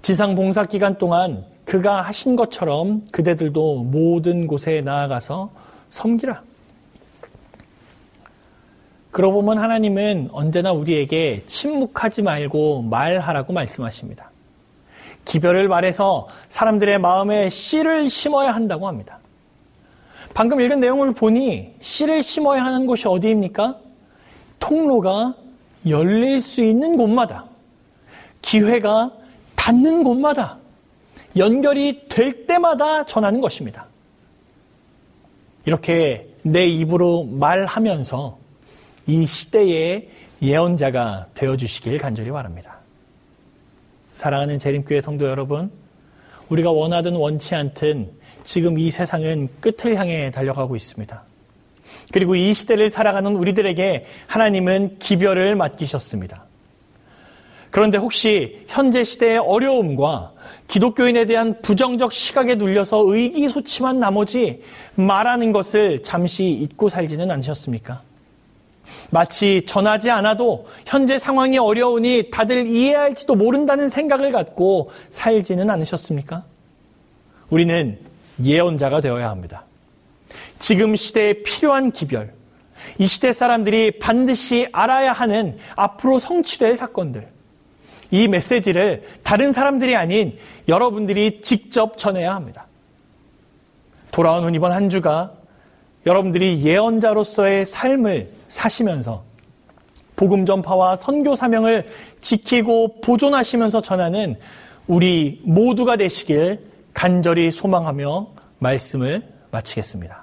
[0.04, 5.50] 지상 봉사 기간 동안 그가 하신 것처럼 그대들도 모든 곳에 나아가서
[5.90, 6.44] 섬기라.
[9.10, 14.33] 그러고 보면 하나님은 언제나 우리에게 침묵하지 말고 말하라고 말씀하십니다.
[15.26, 19.20] 기별을 말해서 사람들의 마음에 씨를 심어야 한다고 합니다.
[20.34, 23.78] 방금 읽은 내용을 보니 씨를 심어야 하는 곳이 어디입니까?
[24.60, 25.36] 통로가
[25.88, 27.46] 열릴 수 있는 곳마다
[28.42, 29.12] 기회가
[29.56, 30.58] 닿는 곳마다
[31.38, 33.88] 연결이 될 때마다 전하는 것입니다.
[35.66, 38.38] 이렇게 내 입으로 말하면서
[39.08, 40.10] 이 시대의
[40.42, 42.73] 예언자가 되어주시길 간절히 바랍니다.
[44.14, 45.72] 사랑하는 재림교회 성도 여러분,
[46.50, 48.12] 우리가 원하든 원치 않든
[48.44, 51.24] 지금 이 세상은 끝을 향해 달려가고 있습니다.
[52.12, 56.46] 그리고 이 시대를 살아가는 우리들에게 하나님은 기별을 맡기셨습니다.
[57.72, 60.32] 그런데 혹시 현재 시대의 어려움과
[60.68, 64.62] 기독교인에 대한 부정적 시각에 눌려서 의기소침한 나머지
[64.94, 68.04] 말하는 것을 잠시 잊고 살지는 않으셨습니까?
[69.10, 76.44] 마치 전하지 않아도 현재 상황이 어려우니 다들 이해할지도 모른다는 생각을 갖고 살지는 않으셨습니까?
[77.50, 77.98] 우리는
[78.44, 79.66] 예언자가 되어야 합니다.
[80.60, 82.34] 지금 시대에 필요한 기별,
[82.98, 87.28] 이 시대 사람들이 반드시 알아야 하는 앞으로 성취될 사건들,
[88.12, 92.68] 이 메시지를 다른 사람들이 아닌 여러분들이 직접 전해야 합니다.
[94.12, 95.34] 돌아온 후 이번 한 주가
[96.06, 99.24] 여러분들이 예언자로서의 삶을 사시면서
[100.16, 101.88] 복음 전파와 선교 사명을
[102.22, 104.38] 지키고 보존하시면서 전하는
[104.88, 106.60] 우리 모두가 되시길
[106.94, 108.28] 간절히 소망하며
[108.60, 110.23] 말씀을 마치겠습니다.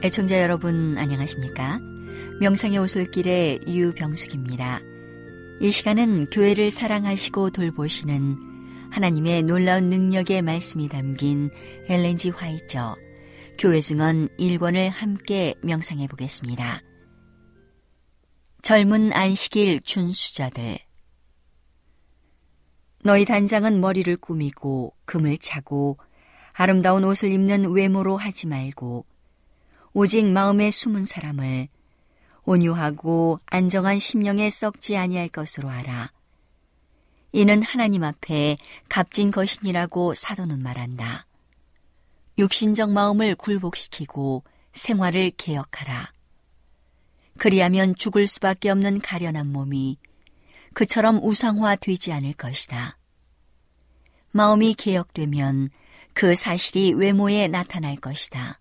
[0.00, 1.80] 애청자 여러분 안녕하십니까?
[2.38, 4.80] 명상의 오솔길의 유병숙입니다.
[5.60, 11.50] 이 시간은 교회를 사랑하시고 돌보시는 하나님의 놀라운 능력의 말씀이 담긴
[11.88, 12.94] 엘렌지 화이처
[13.58, 16.80] 교회 증언 1권을 함께 명상해 보겠습니다.
[18.62, 20.78] 젊은 안식일 준수자들
[23.02, 25.98] 너희 단장은 머리를 꾸미고 금을 차고
[26.54, 29.07] 아름다운 옷을 입는 외모로 하지 말고
[29.92, 31.68] 오직 마음에 숨은 사람을
[32.44, 36.10] 온유하고 안정한 심령에 썩지 아니할 것으로 알아.
[37.32, 38.56] 이는 하나님 앞에
[38.88, 41.26] 값진 것이니라고 사도는 말한다.
[42.38, 46.12] 육신적 마음을 굴복시키고 생활을 개혁하라.
[47.38, 49.98] 그리하면 죽을 수밖에 없는 가련한 몸이
[50.72, 52.96] 그처럼 우상화되지 않을 것이다.
[54.30, 55.70] 마음이 개혁되면
[56.14, 58.57] 그 사실이 외모에 나타날 것이다.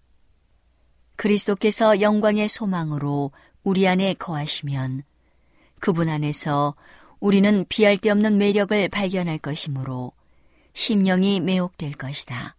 [1.17, 3.31] 그리스도께서 영광의 소망으로
[3.63, 5.03] 우리 안에 거하시면
[5.79, 6.75] 그분 안에서
[7.19, 10.13] 우리는 비할 데 없는 매력을 발견할 것이므로
[10.73, 12.55] 심령이 매혹될 것이다.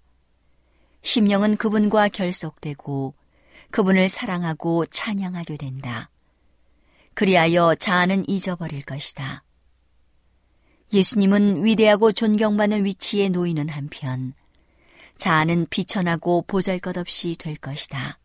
[1.03, 3.15] 심령은 그분과 결속되고
[3.71, 6.11] 그분을 사랑하고 찬양하게 된다.
[7.15, 9.45] 그리하여 자아는 잊어버릴 것이다.
[10.93, 14.33] 예수님은 위대하고 존경받는 위치에 놓이는 한편
[15.17, 18.19] 자아는 비천하고 보잘것없이 될 것이다.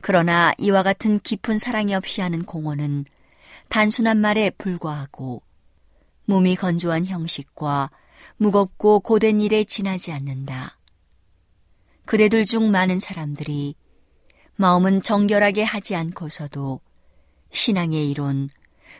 [0.00, 3.04] 그러나 이와 같은 깊은 사랑이 없이 하는 공헌은
[3.68, 5.42] 단순한 말에 불과하고
[6.24, 7.90] 몸이 건조한 형식과
[8.36, 10.78] 무겁고 고된 일에 지나지 않는다.
[12.04, 13.74] 그대들 중 많은 사람들이
[14.56, 16.80] 마음은 정결하게 하지 않고서도
[17.50, 18.48] 신앙의 이론,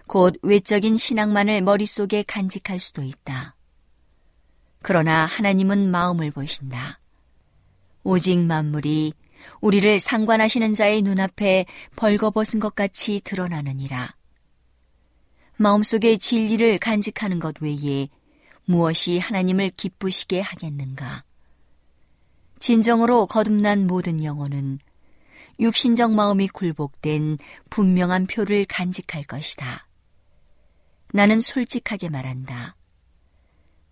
[0.06, 3.56] 곧 외적인 신앙만을 머릿속에 간직할 수도 있다.
[4.82, 7.00] 그러나 하나님은 마음을 보신다.
[8.04, 9.12] 오직 만물이
[9.60, 14.14] 우리를 상관하시는 자의 눈앞에 벌거벗은 것 같이 드러나느니라.
[15.56, 18.08] 마음속의 진리를 간직하는 것 외에
[18.64, 21.24] 무엇이 하나님을 기쁘시게 하겠는가?
[22.60, 24.78] 진정으로 거듭난 모든 영혼은
[25.60, 27.38] 육신적 마음이 굴복된
[27.70, 29.88] 분명한 표를 간직할 것이다.
[31.12, 32.76] 나는 솔직하게 말한다.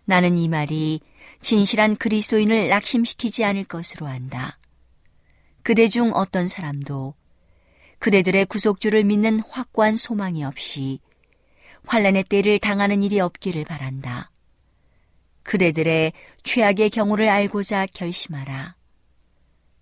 [0.05, 1.01] 나는 이 말이
[1.41, 4.57] 진실한 그리스도인을 낙심시키지 않을 것으로 안다.
[5.67, 7.13] 그대 중 어떤 사람도
[7.99, 11.01] 그대들의 구속주를 믿는 확고한 소망이 없이
[11.85, 14.31] 환란의 때를 당하는 일이 없기를 바란다.
[15.43, 18.77] 그대들의 최악의 경우를 알고자 결심하라.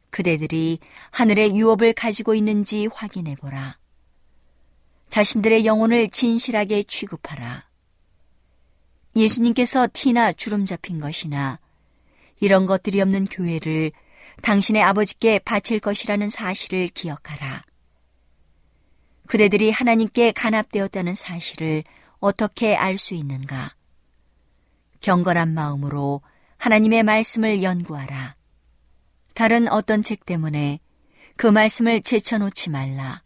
[0.09, 0.79] 그대들이
[1.11, 3.77] 하늘의 유업을 가지고 있는지 확인해 보라.
[5.09, 7.69] 자신들의 영혼을 진실하게 취급하라.
[9.15, 11.59] 예수님께서 티나 주름 잡힌 것이나
[12.39, 13.91] 이런 것들이 없는 교회를
[14.41, 17.63] 당신의 아버지께 바칠 것이라는 사실을 기억하라.
[19.27, 21.83] 그대들이 하나님께 간합되었다는 사실을
[22.19, 23.71] 어떻게 알 수 있는가?
[25.01, 26.21] 경건한 마음으로
[26.57, 28.35] 하나님의 말씀을 연구하라.
[29.33, 30.79] 다른 어떤 책 때문에
[31.35, 33.21] 그 말씀을 제쳐놓지 말라.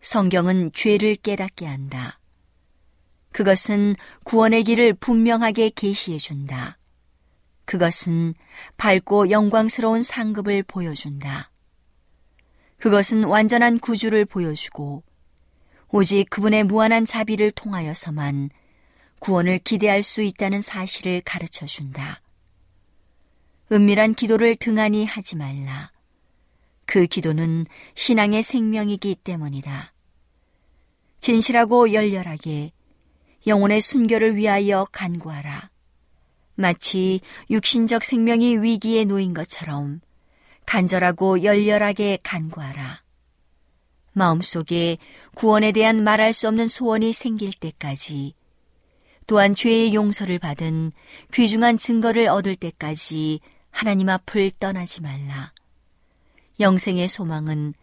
[0.00, 2.18] 성경은 죄를 깨닫게 한다.
[3.32, 6.78] 그것은 구원의 길을 분명하게 계시해 준다.
[7.64, 8.34] 그것은
[8.76, 11.50] 밝고 영광스러운 상급을 보여준다.
[12.78, 15.02] 그것은 완전한 구주를 보여주고
[15.88, 18.50] 오직 그분의 무한한 자비를 통하여서만
[19.20, 22.20] 구원을 기대할 수 있다는 사실을 가르쳐 준다.
[23.72, 25.90] 은밀한 기도를 등한히 하지 말라.
[26.84, 29.94] 그 기도는 신앙의 생명이기 때문이다.
[31.20, 32.72] 진실하고 열렬하게
[33.46, 35.70] 영혼의 순결을 위하여 간구하라.
[36.54, 40.00] 마치 육신적 생명이 위기에 놓인 것처럼
[40.66, 43.02] 간절하고 열렬하게 간구하라.
[44.12, 44.98] 마음속에
[45.34, 48.34] 구원에 대한 말할 수 없는 소원이 생길 때까지
[49.26, 50.92] 또한 죄의 용서를 받은
[51.32, 53.40] 귀중한 증거를 얻을 때까지
[53.70, 55.52] 하나님 앞을 떠나지 말라.
[56.60, 57.74] 영생의 소망은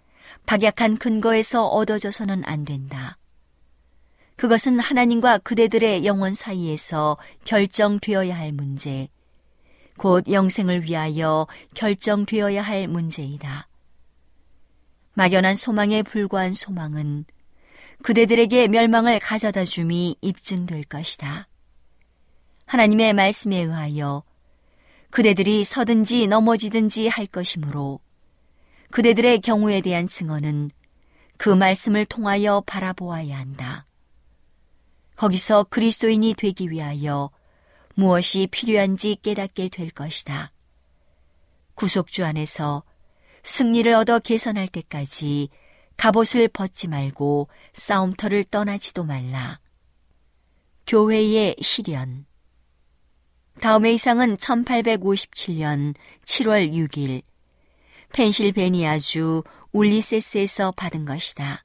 [0.46, 3.18] 박약한 근거에서 얻어져서는 안 된다.
[4.42, 9.08] 그것은 하나님과 그대들의 영원 사이에서 결정되어야 할 문제,
[10.00, 13.68] 곧 영생을 위하여 결정되어야 할 문제이다.
[15.14, 17.26] 막연한 소망에 불과한 소망은
[18.02, 21.48] 그대들에게 멸망을 가져다 줌이 입증될 것이다.
[22.66, 24.24] 하나님의 말씀에 의하여
[25.12, 28.00] 그대들이 서든지 넘어지든지 할 것이므로
[28.90, 30.72] 그대들의 경우에 대한 증언은
[31.38, 33.86] 그 말씀을 통하여 바라보아야 한다.
[35.22, 37.30] 거기서 그리스도인이 되기 위하여
[37.94, 40.52] 무엇이 필요한지 깨닫게 될 것이다.
[41.76, 42.82] 구속주 안에서
[43.44, 45.50] 승리를 얻어 개선할 때까지
[45.96, 49.60] 갑옷을 벗지 말고 싸움터를 떠나지도 말라.
[50.88, 52.26] 교회의 시련
[53.60, 55.94] 다음의 이상은 1857년
[56.26, 57.22] 7월 6일
[58.12, 61.64] 펜실베니아주 울리세스에서 받은 것이다.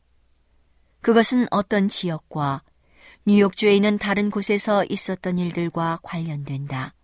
[1.01, 2.63] 그것은 어떤 지역과
[3.29, 6.95] 뉴욕주에 있는 다른 곳에서 있었던 일들과 관련된다.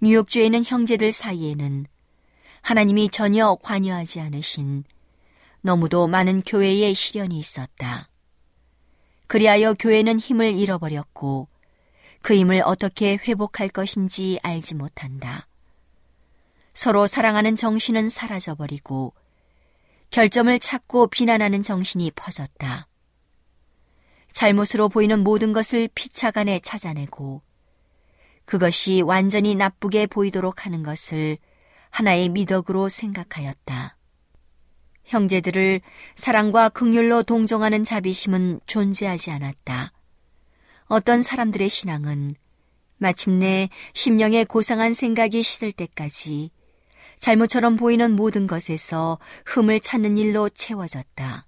[0.00, 1.84] 뉴욕주에 있는 형제들 사이에는
[2.62, 4.84] 하나님이 전혀 관여하지 않으신
[5.60, 8.08] 너무도 많은 교회의 시련이 있었다.
[9.26, 11.48] 그리하여 교회는 힘을 잃어버렸고
[12.22, 15.46] 그 힘을 어떻게 회복할 것인지 알지 못한다.
[16.72, 19.12] 서로 사랑하는 정신은 사라져버리고
[20.08, 22.88] 결점을 찾고 비난하는 정신이 퍼졌다.
[24.34, 27.40] 잘못으로 보이는 모든 것을 피차간에 찾아내고
[28.44, 31.38] 그것이 완전히 나쁘게 보이도록 하는 것을
[31.90, 33.96] 하나의 미덕으로 생각하였다.
[35.04, 35.80] 형제들을
[36.16, 39.92] 사랑과 극률로 동정하는 자비심은 존재하지 않았다.
[40.86, 42.34] 어떤 사람들의 신앙은
[42.98, 46.50] 마침내 심령에 고상한 생각이 시들 때까지
[47.20, 51.46] 잘못처럼 보이는 모든 것에서 흠을 찾는 일로 채워졌다.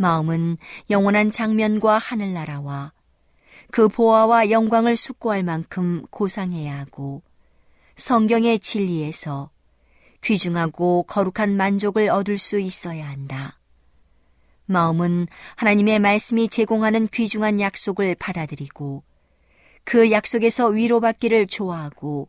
[0.00, 0.56] 마음은
[0.88, 2.92] 영원한 장면과 하늘나라와
[3.70, 7.20] 그 보화와 영광을 숙고할 만큼 고상해야 하고
[7.96, 9.50] 성경의 진리에서
[10.22, 13.58] 귀중하고 거룩한 만족을 얻을 수 있어야 한다.
[14.64, 15.26] 마음은
[15.56, 19.02] 하나님의 말씀이 제공하는 귀중한 약속을 받아들이고
[19.84, 22.28] 그 약속에서 위로받기를 좋아하고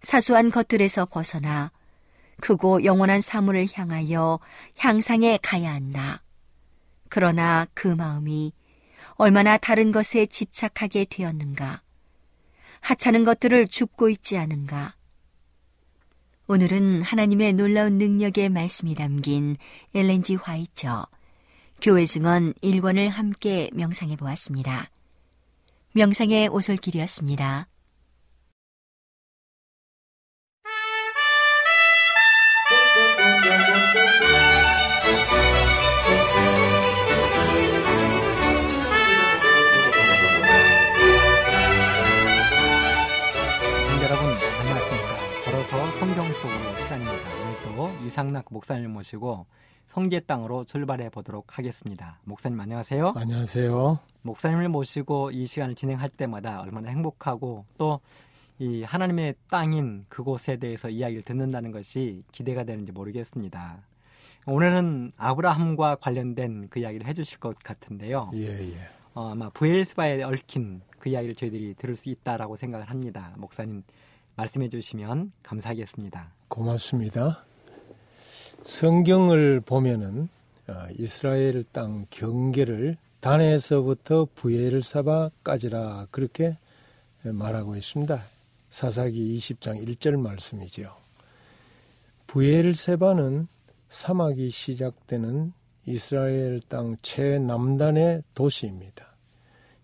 [0.00, 1.70] 사소한 것들에서 벗어나
[2.40, 4.40] 크고 영원한 사물을 향하여
[4.78, 6.22] 향상에 가야 한다.
[7.08, 8.52] 그러나 그 마음이
[9.14, 11.82] 얼마나 다른 것에 집착하게 되었는가.
[12.80, 14.94] 하찮은 것들을 줍고 있지 않은가.
[16.46, 19.56] 오늘은 하나님의 놀라운 능력의 말씀이 담긴
[19.94, 21.06] 엘렌지 화이처
[21.82, 24.90] 교회 증언 1권을 함께 명상해 보았습니다.
[25.92, 27.68] 명상의 오솔길이었습니다.
[48.50, 49.46] 목사님을 모시고
[49.86, 52.20] 성계 땅으로 출발해 보도록 하겠습니다.
[52.24, 53.14] 목사님 안녕하세요.
[53.16, 53.98] 안녕하세요.
[54.22, 58.00] 목사님을 모시고 이 시간을 진행할 때마다 얼마나 행복하고 또
[58.60, 63.84] 이 하나님의 땅인 그곳에 대해서 이야기를 듣는다는 것이 기대가 되는지 모르겠습니다.
[64.46, 68.30] 오늘은 아브라함과 관련된 그 이야기를 해주실 것 같은데요.
[68.34, 68.74] 예, 예.
[69.14, 73.32] 어, 아마 부엘스바에 얽힌 그 이야기를 저희들이 들을 수 있다라고 생각을 합니다.
[73.36, 73.84] 목사님
[74.34, 76.32] 말씀해 주시면 감사하겠습니다.
[76.48, 77.44] 고맙습니다.
[78.62, 80.28] 성경을 보면은
[80.68, 86.56] 어, 이스라엘 땅 경계를 단에서부터 부엘사바까지라 그렇게
[87.22, 88.22] 말하고 있습니다.
[88.70, 90.94] 사사기 20장 1절 말씀이지요.
[92.26, 93.48] 부엘세바는
[93.88, 95.52] 사막이 시작되는
[95.86, 99.16] 이스라엘 땅 최남단의 도시입니다.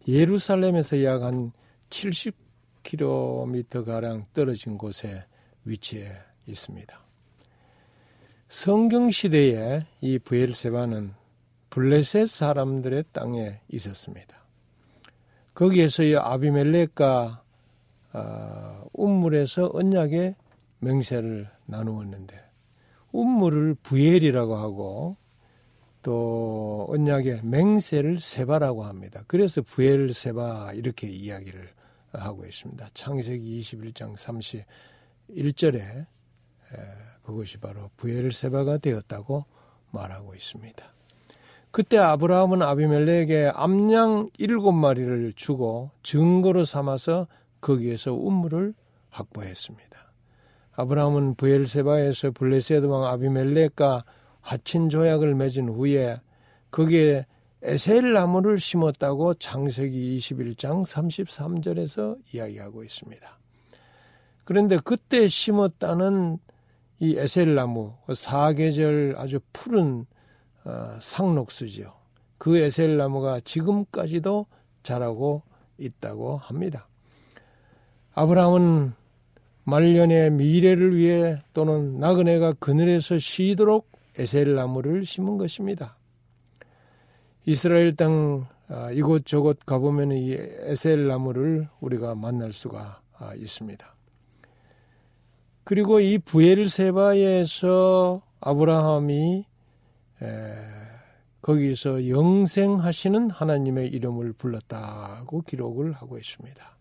[0.06, 1.52] 예루살렘에서 약 한
[1.88, 5.24] 70km 가량 떨어진 곳에
[5.64, 6.10] 위치해
[6.46, 7.03] 있습니다.
[8.55, 11.12] 성경 시대에 이 부엘세바는
[11.70, 14.44] 블레셋 사람들의 땅에 있었습니다.
[15.55, 17.42] 거기에서 이 아비멜렉과
[18.12, 20.36] 아, 운물에서 언약의
[20.78, 22.40] 맹세를 나누었는데
[23.11, 25.16] 운물을 부엘이라고 하고
[26.02, 29.24] 또 언약의 맹세를 세바라고 합니다.
[29.26, 31.70] 그래서 부엘세바 이렇게 이야기를
[32.12, 32.88] 하고 있습니다.
[32.94, 36.07] 창세기 21장 31절에
[37.24, 39.44] 그것이 바로 부엘세바가 되었다고
[39.90, 40.84] 말하고 있습니다.
[41.70, 47.26] 그때 아브라함은 아비멜렉에게 암양 일곱 마리를 주고 증거로 삼아서
[47.60, 48.74] 거기에서 운물을
[49.10, 50.12] 확보했습니다.
[50.76, 54.04] 아브라함은 부엘세바에서 블레셋 왕 아비멜렉과
[54.40, 56.20] 화친 조약을 맺은 후에
[56.70, 57.26] 거기에
[57.62, 63.38] 에셀 나무를 심었다고 창세기 21장 33절에서 이야기하고 있습니다.
[64.44, 66.38] 그런데 그때 심었다는
[67.05, 70.07] 이 에셀 나무 그 사계절 아주 푸른
[70.64, 71.92] 어, 상록수죠.
[72.38, 74.46] 그 에셀 나무가 지금까지도
[74.82, 75.42] 자라고
[75.76, 76.88] 있다고 합니다.
[78.14, 78.92] 아브라함은
[79.64, 85.98] 말년의 미래를 위해 또는 나그네가 그늘에서 쉬도록 에셀 나무를 심은 것입니다.
[87.44, 93.93] 이스라엘 땅 아, 이곳저곳 가보면 이 에셀 나무를 우리가 만날 수가 아, 있습니다.
[95.64, 99.46] 그리고 이 부엘세바에서 아브라함이
[101.40, 106.76] 거기서 영생하시는 하나님의 이름을 불렀다고 기록을 하고 있습니다.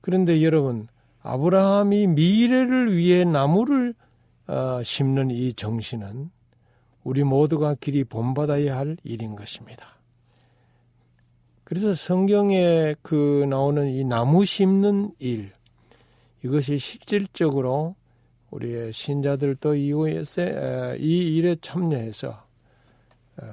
[0.00, 0.88] 그런데 여러분,
[1.22, 3.94] 아브라함이 미래를 위해 나무를
[4.46, 6.30] 어, 심는 이 정신은
[7.04, 9.98] 우리 모두가 길이 본받아야 할 일인 것입니다.
[11.64, 15.52] 그래서 성경에 그 나오는 이 나무 심는 일,
[16.42, 17.96] 이것이 실질적으로
[18.50, 20.22] 우리의 신자들도 이후에
[20.98, 22.46] 이 일에 참여해서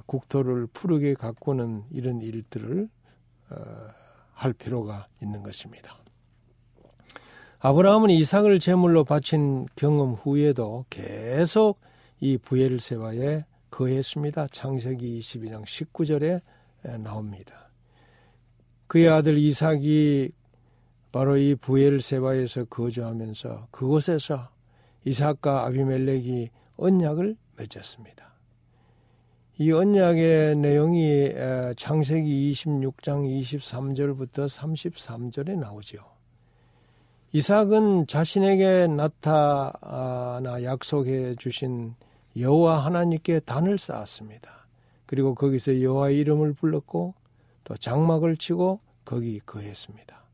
[0.05, 2.89] 국토를 푸르게 가꾸는 이런 일들을
[3.49, 3.87] 어,
[4.33, 5.95] 할 필요가 있는 것입니다.
[7.59, 11.79] 아브라함은 이삭을 제물로 바친 경험 후에도 계속
[12.19, 14.47] 이 부엘세바에 거했습니다.
[14.47, 16.41] 창세기 22장 19절에
[17.01, 17.69] 나옵니다.
[18.87, 20.31] 그의 아들 이삭이
[21.11, 24.49] 바로 이 부엘세바에서 거주하면서 그곳에서
[25.05, 28.27] 이삭과 아비멜렉이 언약을 맺었습니다.
[29.59, 31.33] 이 언약의 내용이
[31.75, 35.97] 창세기 26장 23절부터 33절에 나오죠.
[37.31, 41.95] 이삭은 자신에게 나타나 약속해 주신
[42.37, 44.67] 여호와 하나님께 단을 쌓았습니다.
[45.07, 47.15] 그리고 거기서 여호와의 이름을 불렀고
[47.63, 50.26] 또 장막을 치고 거기 거했습니다.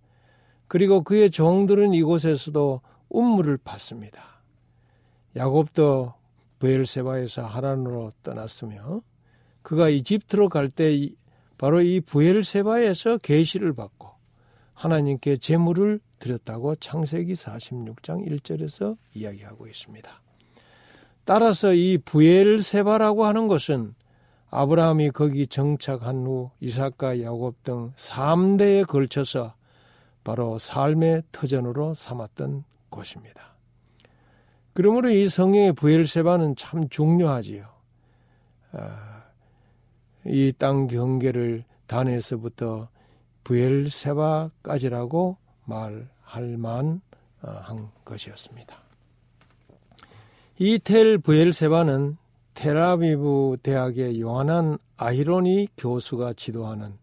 [0.74, 4.22] 그리고 그의 종들은 이곳에서도 운물을 팠습니다.
[5.36, 6.16] 야곱도
[6.58, 9.02] 부엘세바에서 하란으로 떠났으며
[9.62, 11.10] 그가 이집트로 갈 때
[11.60, 14.10] 바로 이 부엘세바에서 계시를 받고
[14.74, 20.10] 하나님께 제물을 드렸다고 창세기 46장 1절에서 이야기하고 있습니다.
[21.24, 23.94] 따라서 이 부엘세바라고 하는 것은
[24.50, 29.54] 아브라함이 거기 정착한 후 이삭과 야곱 등 3대에 걸쳐서
[30.24, 33.54] 바로 삶의 터전으로 삼았던 곳입니다.
[34.74, 37.66] 그러므로 이 성경의 부엘세바는 참 중요하지요.
[38.72, 39.24] 아,
[40.26, 42.88] 이땅 경계를 단에서부터
[43.44, 47.02] 부엘세바까지라고 말할 만한
[48.06, 48.78] 것이었습니다.
[50.60, 52.18] 이 텔 부엘세바는
[52.54, 56.98] 테라비브 대학의 요한한 아히로니 교수가 지도하는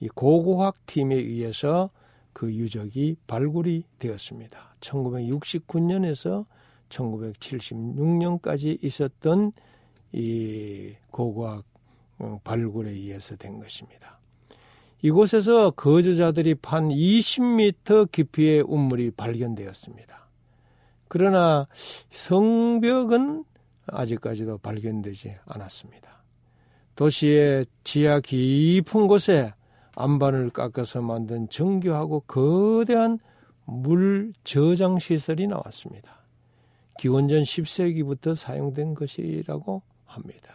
[0.00, 1.90] 이 고고학 팀에 의해서
[2.38, 4.76] 그 유적이 발굴이 되었습니다.
[4.78, 6.46] 1969년에서
[6.88, 9.50] 1976년까지 있었던
[10.12, 11.64] 이 고고학
[12.20, 14.20] 어, 발굴에 의해서 된 것입니다.
[15.02, 20.28] 이곳에서 거주자들이 판 20m 깊이의 우물이 발견되었습니다.
[21.08, 21.66] 그러나
[22.10, 23.44] 성벽은
[23.86, 26.22] 아직까지도 발견되지 않았습니다.
[26.94, 29.54] 도시의 지하 깊은 곳에
[29.98, 33.18] 안반을 깎아서 만든 정교하고 거대한
[33.64, 36.24] 물 저장 시설이 나왔습니다.
[36.98, 40.54] 기원전 10세기부터 사용된 것이라고 합니다.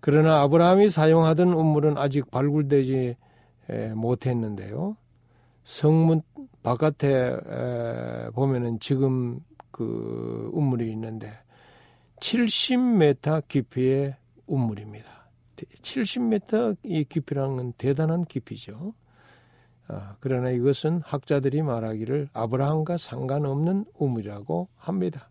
[0.00, 3.16] 그러나 아브라함이 사용하던 우물은 아직 발굴되지
[3.94, 4.96] 못했는데요.
[5.64, 6.22] 성문
[6.62, 7.36] 바깥에
[8.34, 9.40] 보면은 지금
[9.70, 11.28] 그 우물이 있는데
[12.20, 15.17] 70m 깊이의 우물입니다.
[15.66, 18.94] 70m 이건 대단한 깊이죠.
[19.88, 25.30] 아, 그러나 이것은 학자들이 말하기를 아브라함과 상관없는 우물이라고 합니다.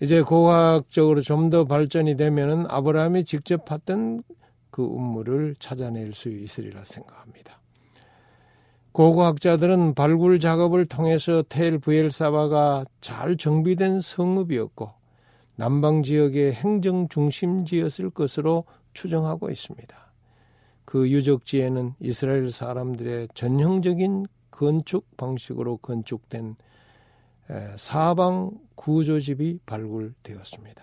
[0.00, 4.22] 이제 고학적으로 좀 더 발전이 되면은 아브라함이 직접 봤던
[4.70, 7.60] 그 음물을 찾아낼 수 있으리라 생각합니다.
[8.92, 14.90] 고고학자들은 발굴 작업을 통해서 텔 부엘사바가 잘 정비된 성읍이었고
[15.56, 18.64] 남방 지역의 행정 중심지였을 것으로
[18.94, 19.96] 추정하고 있습니다.
[20.84, 26.56] 그 유적지에는 이스라엘 사람들의 전형적인 건축 방식으로 건축된
[27.76, 30.82] 사방 구조집이 발굴되었습니다.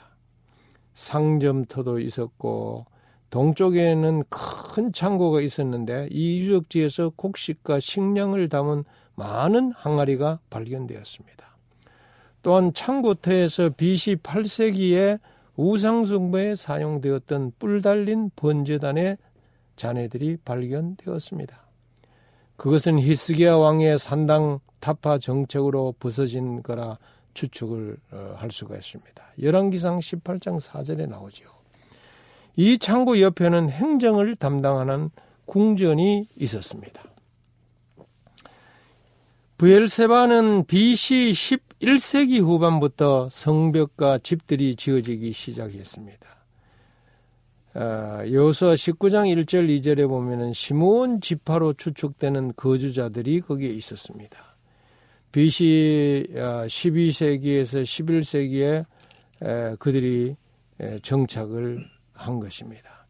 [0.93, 2.85] 상점터도 있었고
[3.29, 8.83] 동쪽에는 큰 창고가 있었는데 이 유적지에서 곡식과 식량을 담은
[9.15, 11.57] 많은 항아리가 발견되었습니다.
[12.43, 15.19] 또한 창고터에서 BC 8세기에
[15.61, 19.17] 우상숭배에 사용되었던 뿔 달린 번제단의
[19.75, 21.61] 잔해들이 발견되었습니다.
[22.55, 26.97] 그것은 히스기야 왕의 산당 타파 정책으로 부서진 거라
[27.35, 29.23] 추측을 어, 할 수가 있습니다.
[29.41, 31.45] 열왕기상 18장 4절에 나오죠.
[32.55, 35.09] 이 창고 옆에는 행정을 담당하는
[35.45, 37.03] 궁전이 있었습니다.
[39.57, 41.33] 부엘세바는 BC
[41.81, 46.37] 11세기 후반부터 성벽과 집들이 지어지기 시작했습니다.
[47.73, 54.37] 아, 여호수아 19장 1절 2절에 보면은 시므온 지파로 추측되는 거주자들이 거기에 있었습니다.
[55.31, 57.81] BC 12세기에서
[59.41, 60.35] 11세기에 그들이
[61.01, 63.07] 정착을 한 것입니다.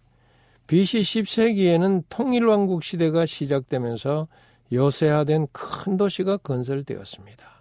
[0.67, 4.29] BC 10세기에는 통일왕국 시대가 시작되면서
[4.71, 7.60] 요새화된 큰 도시가 건설되었습니다.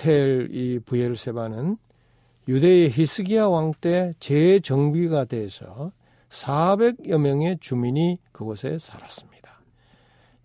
[0.00, 1.76] 텔이 부엘세바는
[2.48, 5.92] 유대의 히스기야 왕 때 재정비가 돼서
[6.30, 9.60] 400여 명의 주민이 그곳에 살았습니다.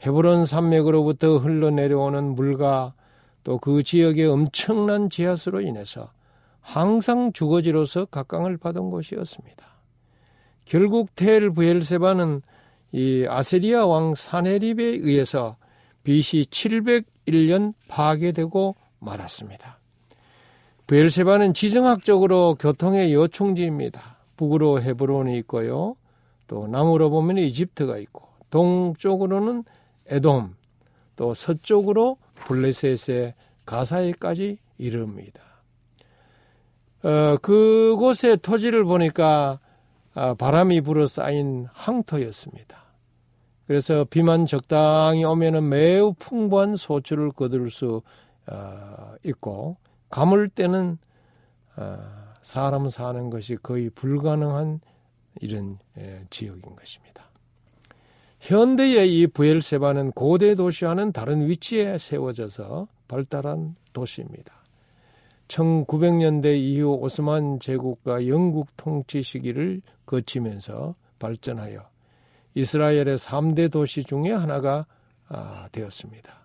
[0.05, 2.95] 헤브론 산맥으로부터 흘러내려오는 물과
[3.45, 6.11] 또 그 지역의 엄청난 지하수로 인해서
[6.59, 9.65] 항상 주거지로서 각광을 받은 곳이었습니다.
[10.65, 12.41] 결국 텔 부엘세바는
[12.91, 15.55] 이 아세리아 왕 사네립에 의해서
[16.03, 18.75] BC 701년 파괴되고
[19.05, 19.79] 말았습니다.
[20.87, 24.17] 부엘세바는 지정학적으로 교통의 요충지입니다.
[24.37, 25.95] 북으로 헤브론이 있고요.
[26.47, 29.63] 또 남으로 보면 이집트가 있고 동쪽으로는
[30.07, 30.55] 에돔,
[31.15, 33.33] 또 서쪽으로 블레셋의
[33.65, 35.41] 가사에까지 이릅니다.
[37.03, 39.59] 어, 그곳의 토지를 보니까
[40.13, 42.85] 아, 바람이 불어 쌓인 항토였습니다.
[43.67, 48.01] 그래서 비만 적당히 오면은 매우 풍부한 소출을 거둘 수
[48.51, 49.77] 어, 있고
[50.09, 50.97] 가물 때는
[51.77, 51.97] 어,
[52.41, 54.79] 사람 사는 것이 거의 불가능한
[55.41, 57.25] 이런 예, 지역인 것입니다.
[58.39, 64.53] 현대의 이 부엘세바는 고대 도시와는 다른 위치에 세워져서 발달한 도시입니다.
[65.47, 71.87] 1900년대 이후 오스만 제국과 영국 통치 시기를 거치면서 발전하여
[72.55, 74.85] 이스라엘의 3대 도시 중에 하나가
[75.27, 76.44] 아, 되었습니다.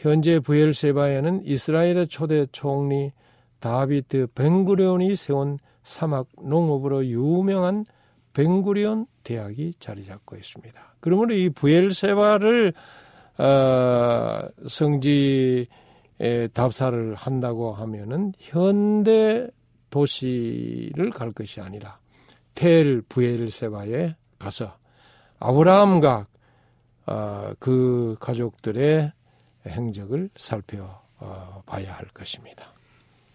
[0.00, 3.12] 현재 부엘세바에는 이스라엘의 초대 총리
[3.58, 7.84] 다비트 벵구리온이 세운 사막 농업으로 유명한
[8.32, 10.94] 벵구리온 대학이 자리 잡고 있습니다.
[11.00, 12.72] 그러므로 이 부엘세바를
[13.38, 15.66] 어, 성지
[16.22, 19.48] 에 답사를 한다고 하면은 현대
[19.88, 21.98] 도시를 갈 것이 아니라
[22.54, 24.76] 텔 부엘세바에 가서
[25.38, 26.26] 아브라함과
[27.06, 29.12] 어, 그 가족들의
[29.66, 32.72] 행적을 살펴봐야 어, 할 것입니다.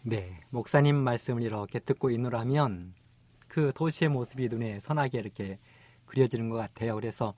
[0.01, 2.93] 네, 목사님 말씀을 이렇게 듣고 있노라면
[3.47, 5.59] 그 도시의 모습이 눈에 선하게 이렇게
[6.05, 6.95] 그려지는 것 같아요.
[6.95, 7.33] 그래서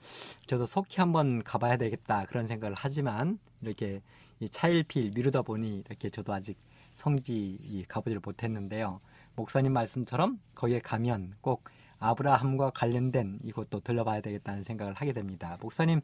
[0.45, 4.01] 저도 속히 한번 가봐야 되겠다 그런 생각을 하지만 이렇게
[4.39, 6.57] 이 차일피일 미루다 보니 이렇게 저도 아직
[6.93, 8.99] 성지 가보지를 못했는데요.
[9.35, 11.69] 목사님 말씀처럼 거기에 가면 꼭
[11.99, 15.57] 아브라함과 관련된 이것도 들러봐야 되겠다는 생각을 하게 됩니다.
[15.61, 16.01] 목사님,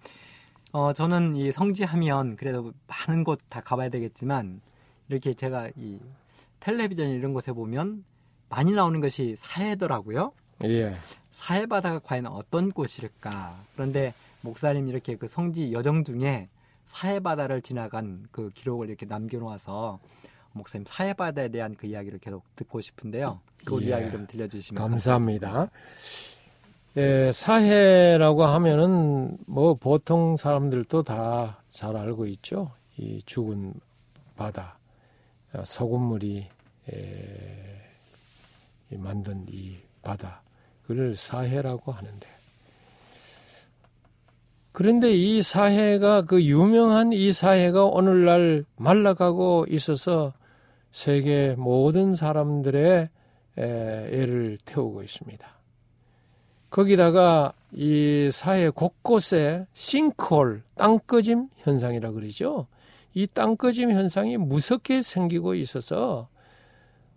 [0.73, 4.59] 어, 저는 이 성지하면 그래도 많은 곳 다 가봐야 되겠지만
[5.07, 5.99] 이렇게 제가 이
[6.59, 8.03] 텔레비전 이런 곳에 보면
[8.49, 10.33] 많이 나오는 것이 사해더라고요.
[10.63, 10.95] 예.
[11.29, 13.63] 사해 바다가 과연 어떤 곳일까?
[13.73, 16.49] 그런데 목사님 이렇게 그 성지 여정 중에
[16.85, 19.99] 사해 바다를 지나간 그 기록을 이렇게 남겨놓아서
[20.53, 23.41] 목사님 사해 바다에 대한 그 이야기를 계속 듣고 싶은데요.
[23.63, 23.87] 그 예.
[23.87, 25.69] 이야기 좀 들려주시면 감사합니다.
[26.95, 32.71] 예, 사해라고 하면은 뭐 보통 사람들도 다 잘 알고 있죠.
[32.97, 33.73] 이 죽은
[34.35, 34.77] 바다,
[35.63, 36.47] 소금물이
[36.93, 37.81] 에,
[38.91, 40.43] 만든 이 바다,
[40.85, 42.27] 그를 사해라고 하는데.
[44.71, 50.33] 그런데 이 사해가 그 유명한 이 사해가 오늘날 말라가고 있어서
[50.91, 53.09] 세계 모든 사람들의
[53.57, 55.52] 애를 태우고 있습니다.
[56.73, 62.65] 거기다가 이 사회 곳곳에 싱크홀, 땅꺼짐 현상이라 그러죠.
[63.13, 66.29] 이 땅꺼짐 현상이 무섭게 생기고 있어서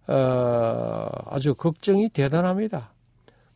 [0.09, 2.93] 어, 아주 걱정이 대단합니다.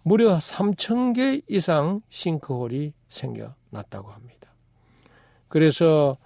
[0.02, 4.54] 무려 3천 개 이상 싱크홀이 생겨났다고 합니다.
[5.48, 6.16] 그래서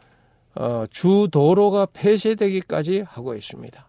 [0.54, 3.88] 어, 주 도로가 폐쇄되기까지 하고 있습니다.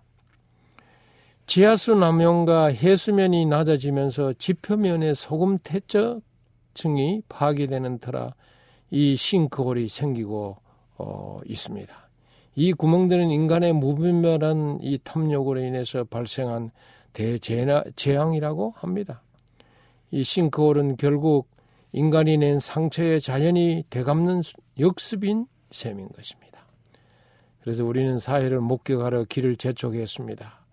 [1.46, 8.34] 지하수 남용과 해수면이 낮아지면서 지표면의 소금 퇴적층이 파괴되는 터라
[8.90, 10.58] 이 싱크홀이 생기고
[10.98, 11.94] 어, 있습니다.
[12.56, 16.72] 이 구멍들은 인간의 무분별한 이 탐욕으로 인해서 발생한
[17.14, 19.22] 대재앙이라고 합니다.
[20.12, 21.48] 이 싱크홀은 결국
[21.92, 24.42] 인간이 낸 상처에 자연히 되갚는
[24.80, 26.66] 역습인 셈인 것입니다.
[27.62, 30.65] 그래서 우리는 사회를 목격하러 길을 재촉했습니다.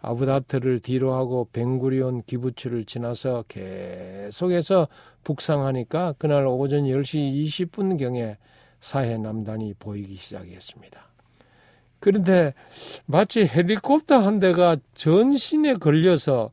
[0.00, 4.88] 아부다트를 뒤로 하고 벵구리온 기부츠를 지나서 계속해서
[5.24, 8.36] 북상하니까 그날 오전 10시 20분경에
[8.80, 11.08] 사해 남단이 보이기 시작했습니다.
[12.00, 12.54] 그런데
[13.06, 16.50] 마치 헬리콥터 한 대가 전신에 걸려서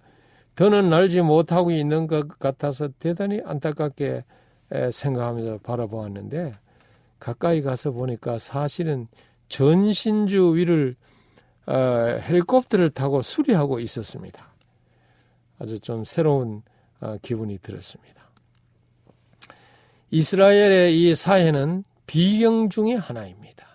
[0.56, 4.24] 더는 날지 못하고 있는 것 같아서 대단히 안타깝게
[4.92, 6.56] 생각하면서 바라보았는데
[7.20, 9.08] 가까이 가서 보니까 사실은
[9.48, 10.96] 전신주 위를
[11.68, 14.54] 어, 헬리콥터를 타고 수리하고 있었습니다.
[15.60, 16.64] 아주 좀 새로운
[17.00, 18.16] 어, 기분이 들었습니다.
[20.12, 23.66] 이스라엘의 이 사회는 비경 중의 하나입니다.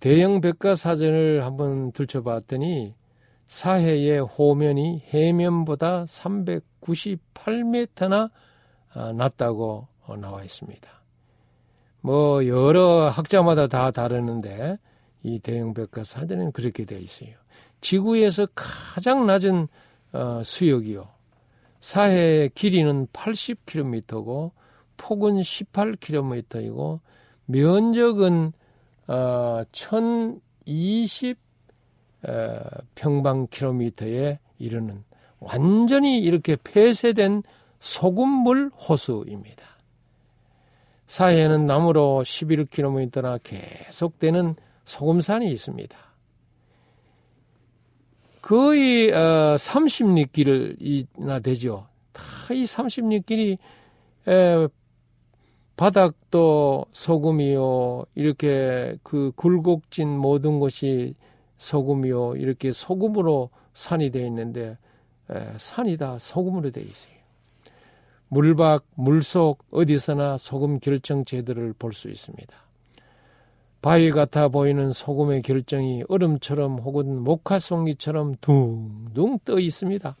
[0.00, 2.94] 대형 백과사전을 한번 들춰봤더니
[3.48, 8.30] 사해의 호면이 해면보다 398m나
[8.92, 9.88] 아, 낮다고
[10.20, 10.88] 나와 있습니다.
[12.00, 14.78] 뭐 여러 학자마다 다 다르는데
[15.22, 17.30] 이 대형 백과 사전은 그렇게 되어 있어요.
[17.80, 19.68] 지구에서 가장 낮은
[20.12, 21.08] 어, 수역이요.
[21.80, 24.50] 사해의 길이는 80km고
[24.96, 27.00] 폭은 18km이고
[27.46, 28.52] 면적은
[29.06, 31.38] 어, 1020
[32.26, 32.60] 어,
[32.94, 35.04] 평방킬로미터에 이르는
[35.38, 37.42] 완전히 이렇게 폐쇄된
[37.80, 39.64] 소금물 호수입니다.
[41.06, 44.56] 사해에는 남으로 11km나 계속되는
[44.88, 45.96] 소금산이 있습니다.
[48.40, 51.86] 거의 어, 30리길이나 되죠.
[52.12, 53.58] 다 이 30리길이
[55.76, 58.06] 바닥도 소금이요.
[58.14, 61.14] 이렇게 그 굴곡진 모든 것이
[61.58, 62.36] 소금이요.
[62.36, 64.78] 이렇게 소금으로 산이 되어 있는데
[65.30, 67.14] 에, 산이 다 소금으로 되어 있어요.
[68.28, 72.67] 물밖, 물속 어디서나 소금 결정 제도를 볼수 있습니다.
[73.80, 80.16] 바위 같아 보이는 소금의 결정이 얼음처럼 혹은 목화송이처럼 둥둥 떠 있습니다.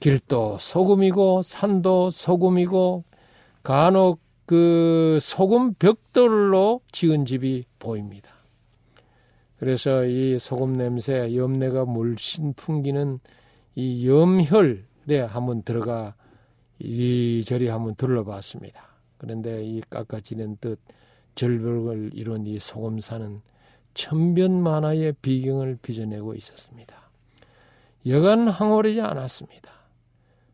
[0.00, 3.04] 길도 소금이고 산도 소금이고
[3.62, 8.30] 간혹 그 소금 벽돌로 지은 집이 보입니다.
[9.58, 13.18] 그래서 이 소금 냄새, 염내가 물씬 풍기는
[13.74, 16.14] 이 염혈에 한번 들어가
[16.78, 18.82] 이리저리 한번 둘러봤습니다.
[19.18, 20.78] 그런데 이 깎아지는 듯
[21.38, 23.38] 절벽을 이룬 이 소금산은
[23.94, 26.96] 천변만화의 비경을 빚어내고 있었습니다.
[28.06, 29.70] 여간 황홀하지 않았습니다.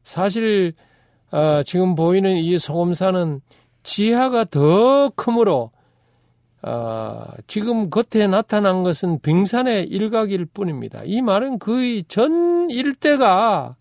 [0.03, 0.75] 사실
[1.31, 3.41] 어, 지금 보이는 이 소금산은
[3.83, 5.71] 지하가 더 크므로
[6.63, 11.03] 어, 지금 겉에 나타난 것은 빙산의 일각일 뿐입니다.
[11.05, 13.77] 이 말은 거의 전 일대가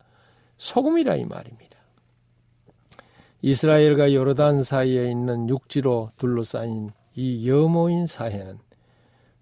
[0.57, 1.72] 소금이라 이 말입니다.
[3.45, 8.57] 이스라엘과 요르단 사이에 있는 육지로 둘러싸인 이 여모인 사해는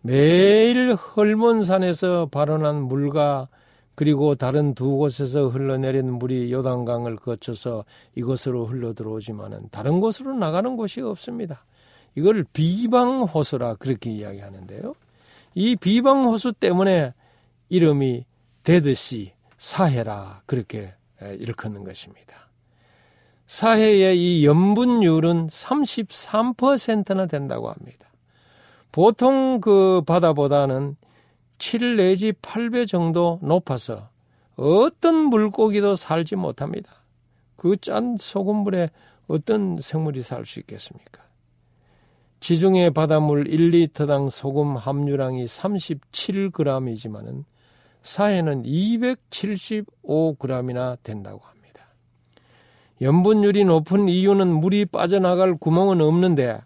[0.01, 3.47] 매일 헐몬산에서 발원한 물과
[3.93, 7.85] 그리고 다른 두 곳에서 흘러내린 물이 요단강을 거쳐서
[8.15, 11.63] 이곳으로 흘러 들어오지만은 다른 곳으로 나가는 곳이 없습니다.
[12.15, 14.95] 이걸 비방호수라 그렇게 이야기하는데요.
[15.53, 17.13] 이 비방호수 때문에
[17.69, 18.25] 이름이
[18.63, 22.40] 되듯이 사해라 그렇게 일컫는 것입니다.
[23.51, 28.09] 사해의 이 염분율은 33%나 된다고 합니다.
[28.93, 30.95] 보통 그 바다보다는
[31.57, 34.07] 7 내지 8배 정도 높아서
[34.55, 37.03] 어떤 물고기도 살지 못합니다.
[37.57, 38.89] 그 짠 소금물에
[39.27, 41.21] 어떤 생물이 살 수 있겠습니까?
[42.39, 47.43] 지중해 바닷물 1리터당 소금 함유량이 37g이지만은
[48.01, 51.60] 사해는 275g이나 된다고 합니다.
[53.01, 56.61] 염분율이 높은 이유는 물이 빠져나갈 구멍은 없는데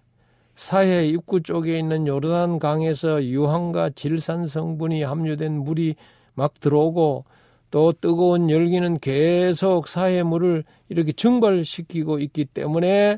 [0.54, 5.96] 사해 입구 쪽에 있는 요르단 강에서 유황과 질산 성분이 함유된 물이
[6.34, 7.24] 막 들어오고
[7.72, 13.18] 또 뜨거운 열기는 계속 사해 물을 이렇게 증발시키고 있기 때문에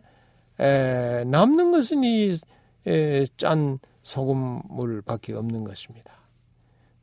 [0.59, 6.13] 에, 남는 것은 이짠 소금물밖에 없는 것입니다.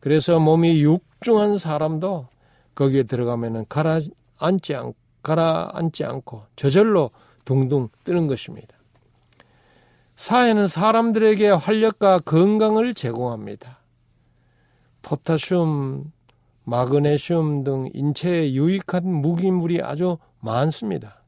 [0.00, 2.28] 그래서 몸이 육중한 사람도
[2.74, 4.92] 거기에 들어가면은 가라앉지 않
[5.24, 7.10] 가라앉지 않고 저절로
[7.44, 8.76] 둥둥 뜨는 것입니다.
[10.14, 13.80] 사회는 사람들에게 활력과 건강을 제공합니다.
[15.02, 16.12] 포타슘,
[16.62, 21.22] 마그네슘 등 인체에 유익한 무기물이 아주 많습니다.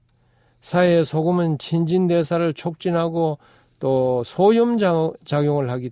[0.61, 3.39] 사회의 소금은 친진대사를 촉진하고
[3.79, 4.79] 또 소염
[5.25, 5.91] 작용을 하기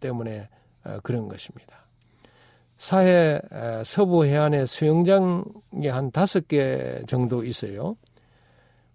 [0.00, 0.48] 때문에
[0.84, 1.83] 어, 그런 것입니다.
[2.84, 3.40] 사해
[3.84, 7.96] 서부 해안에 수영장이 한 다섯 개 정도 있어요.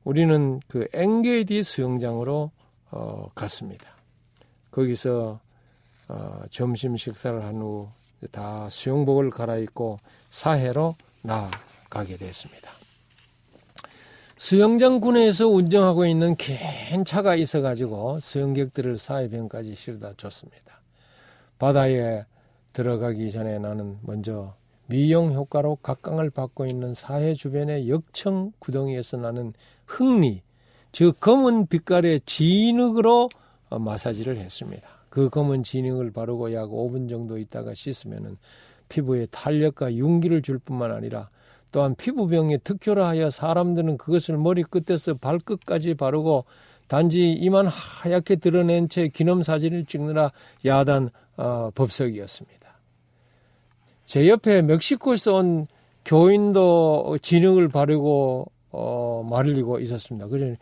[0.04, 2.52] 우리는 그 엔게이디 수영장으로
[2.92, 3.86] 어, 갔습니다.
[4.72, 5.40] 거기서
[6.08, 7.90] 어, 점심 식사를 한 후
[8.32, 9.98] 다 수영복을 갈아입고
[10.30, 12.70] 사해로 나가게 됐습니다.
[14.38, 20.82] 수영장 군에서 운정하고 있는 긴 차가 있어가지고 수영객들을 사해변까지 실어다 줬습니다.
[21.58, 22.26] 바다에
[22.80, 24.56] 들어가기 전에 나는 먼저
[24.88, 29.52] 미용 효과로 각광을 받고 있는 사해 주변의 역청 구덩이에서 나는
[29.86, 30.42] 흙리,
[30.94, 33.28] 즉 검은 빛깔의 진흙으로
[33.70, 34.88] 마사지를 했습니다.
[35.10, 38.38] 그 검은 진흙을 바르고 약 5분 정도 있다가 씻으면은
[38.88, 41.30] 피부에 탄력과 윤기를 줄 뿐만 아니라
[41.74, 46.46] 또한 피부병에 특효라 하여 사람들은 그것을 머리 끝에서 발끝까지 바르고
[46.88, 50.32] 단지 이만 하얗게 드러낸 채 기념 사진을 찍느라
[50.66, 52.59] 야단 어, 법석이었습니다.
[54.10, 55.68] 제 옆에 멕시코에서 온
[56.04, 60.26] 교인도 진흙을 바르고 어, 말리고 있었습니다.
[60.30, 60.58] 그래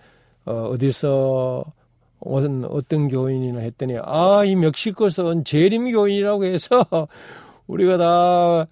[0.45, 1.63] 어, 어디서
[2.19, 6.85] 어떤, 어떤 교인이나 했더니, 아, 이 멕시코에서 온 재림 교인이라고 해서
[7.67, 8.67] 우리가 다,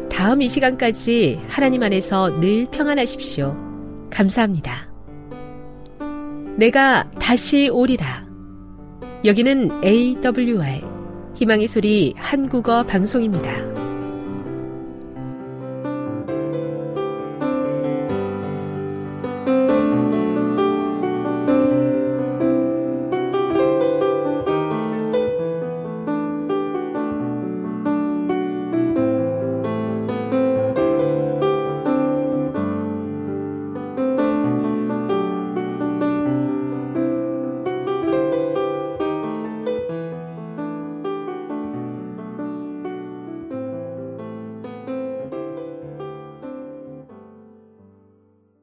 [0.10, 3.56] 다음 이 시간까지 하나님 안에서 늘 평안하십시오.
[4.12, 4.92] 감사합니다.
[6.58, 8.28] 내가 다시 오리라.
[9.26, 10.95] 여기는 AWR,
[11.36, 13.85] 희망의 소리 한국어 방송입니다.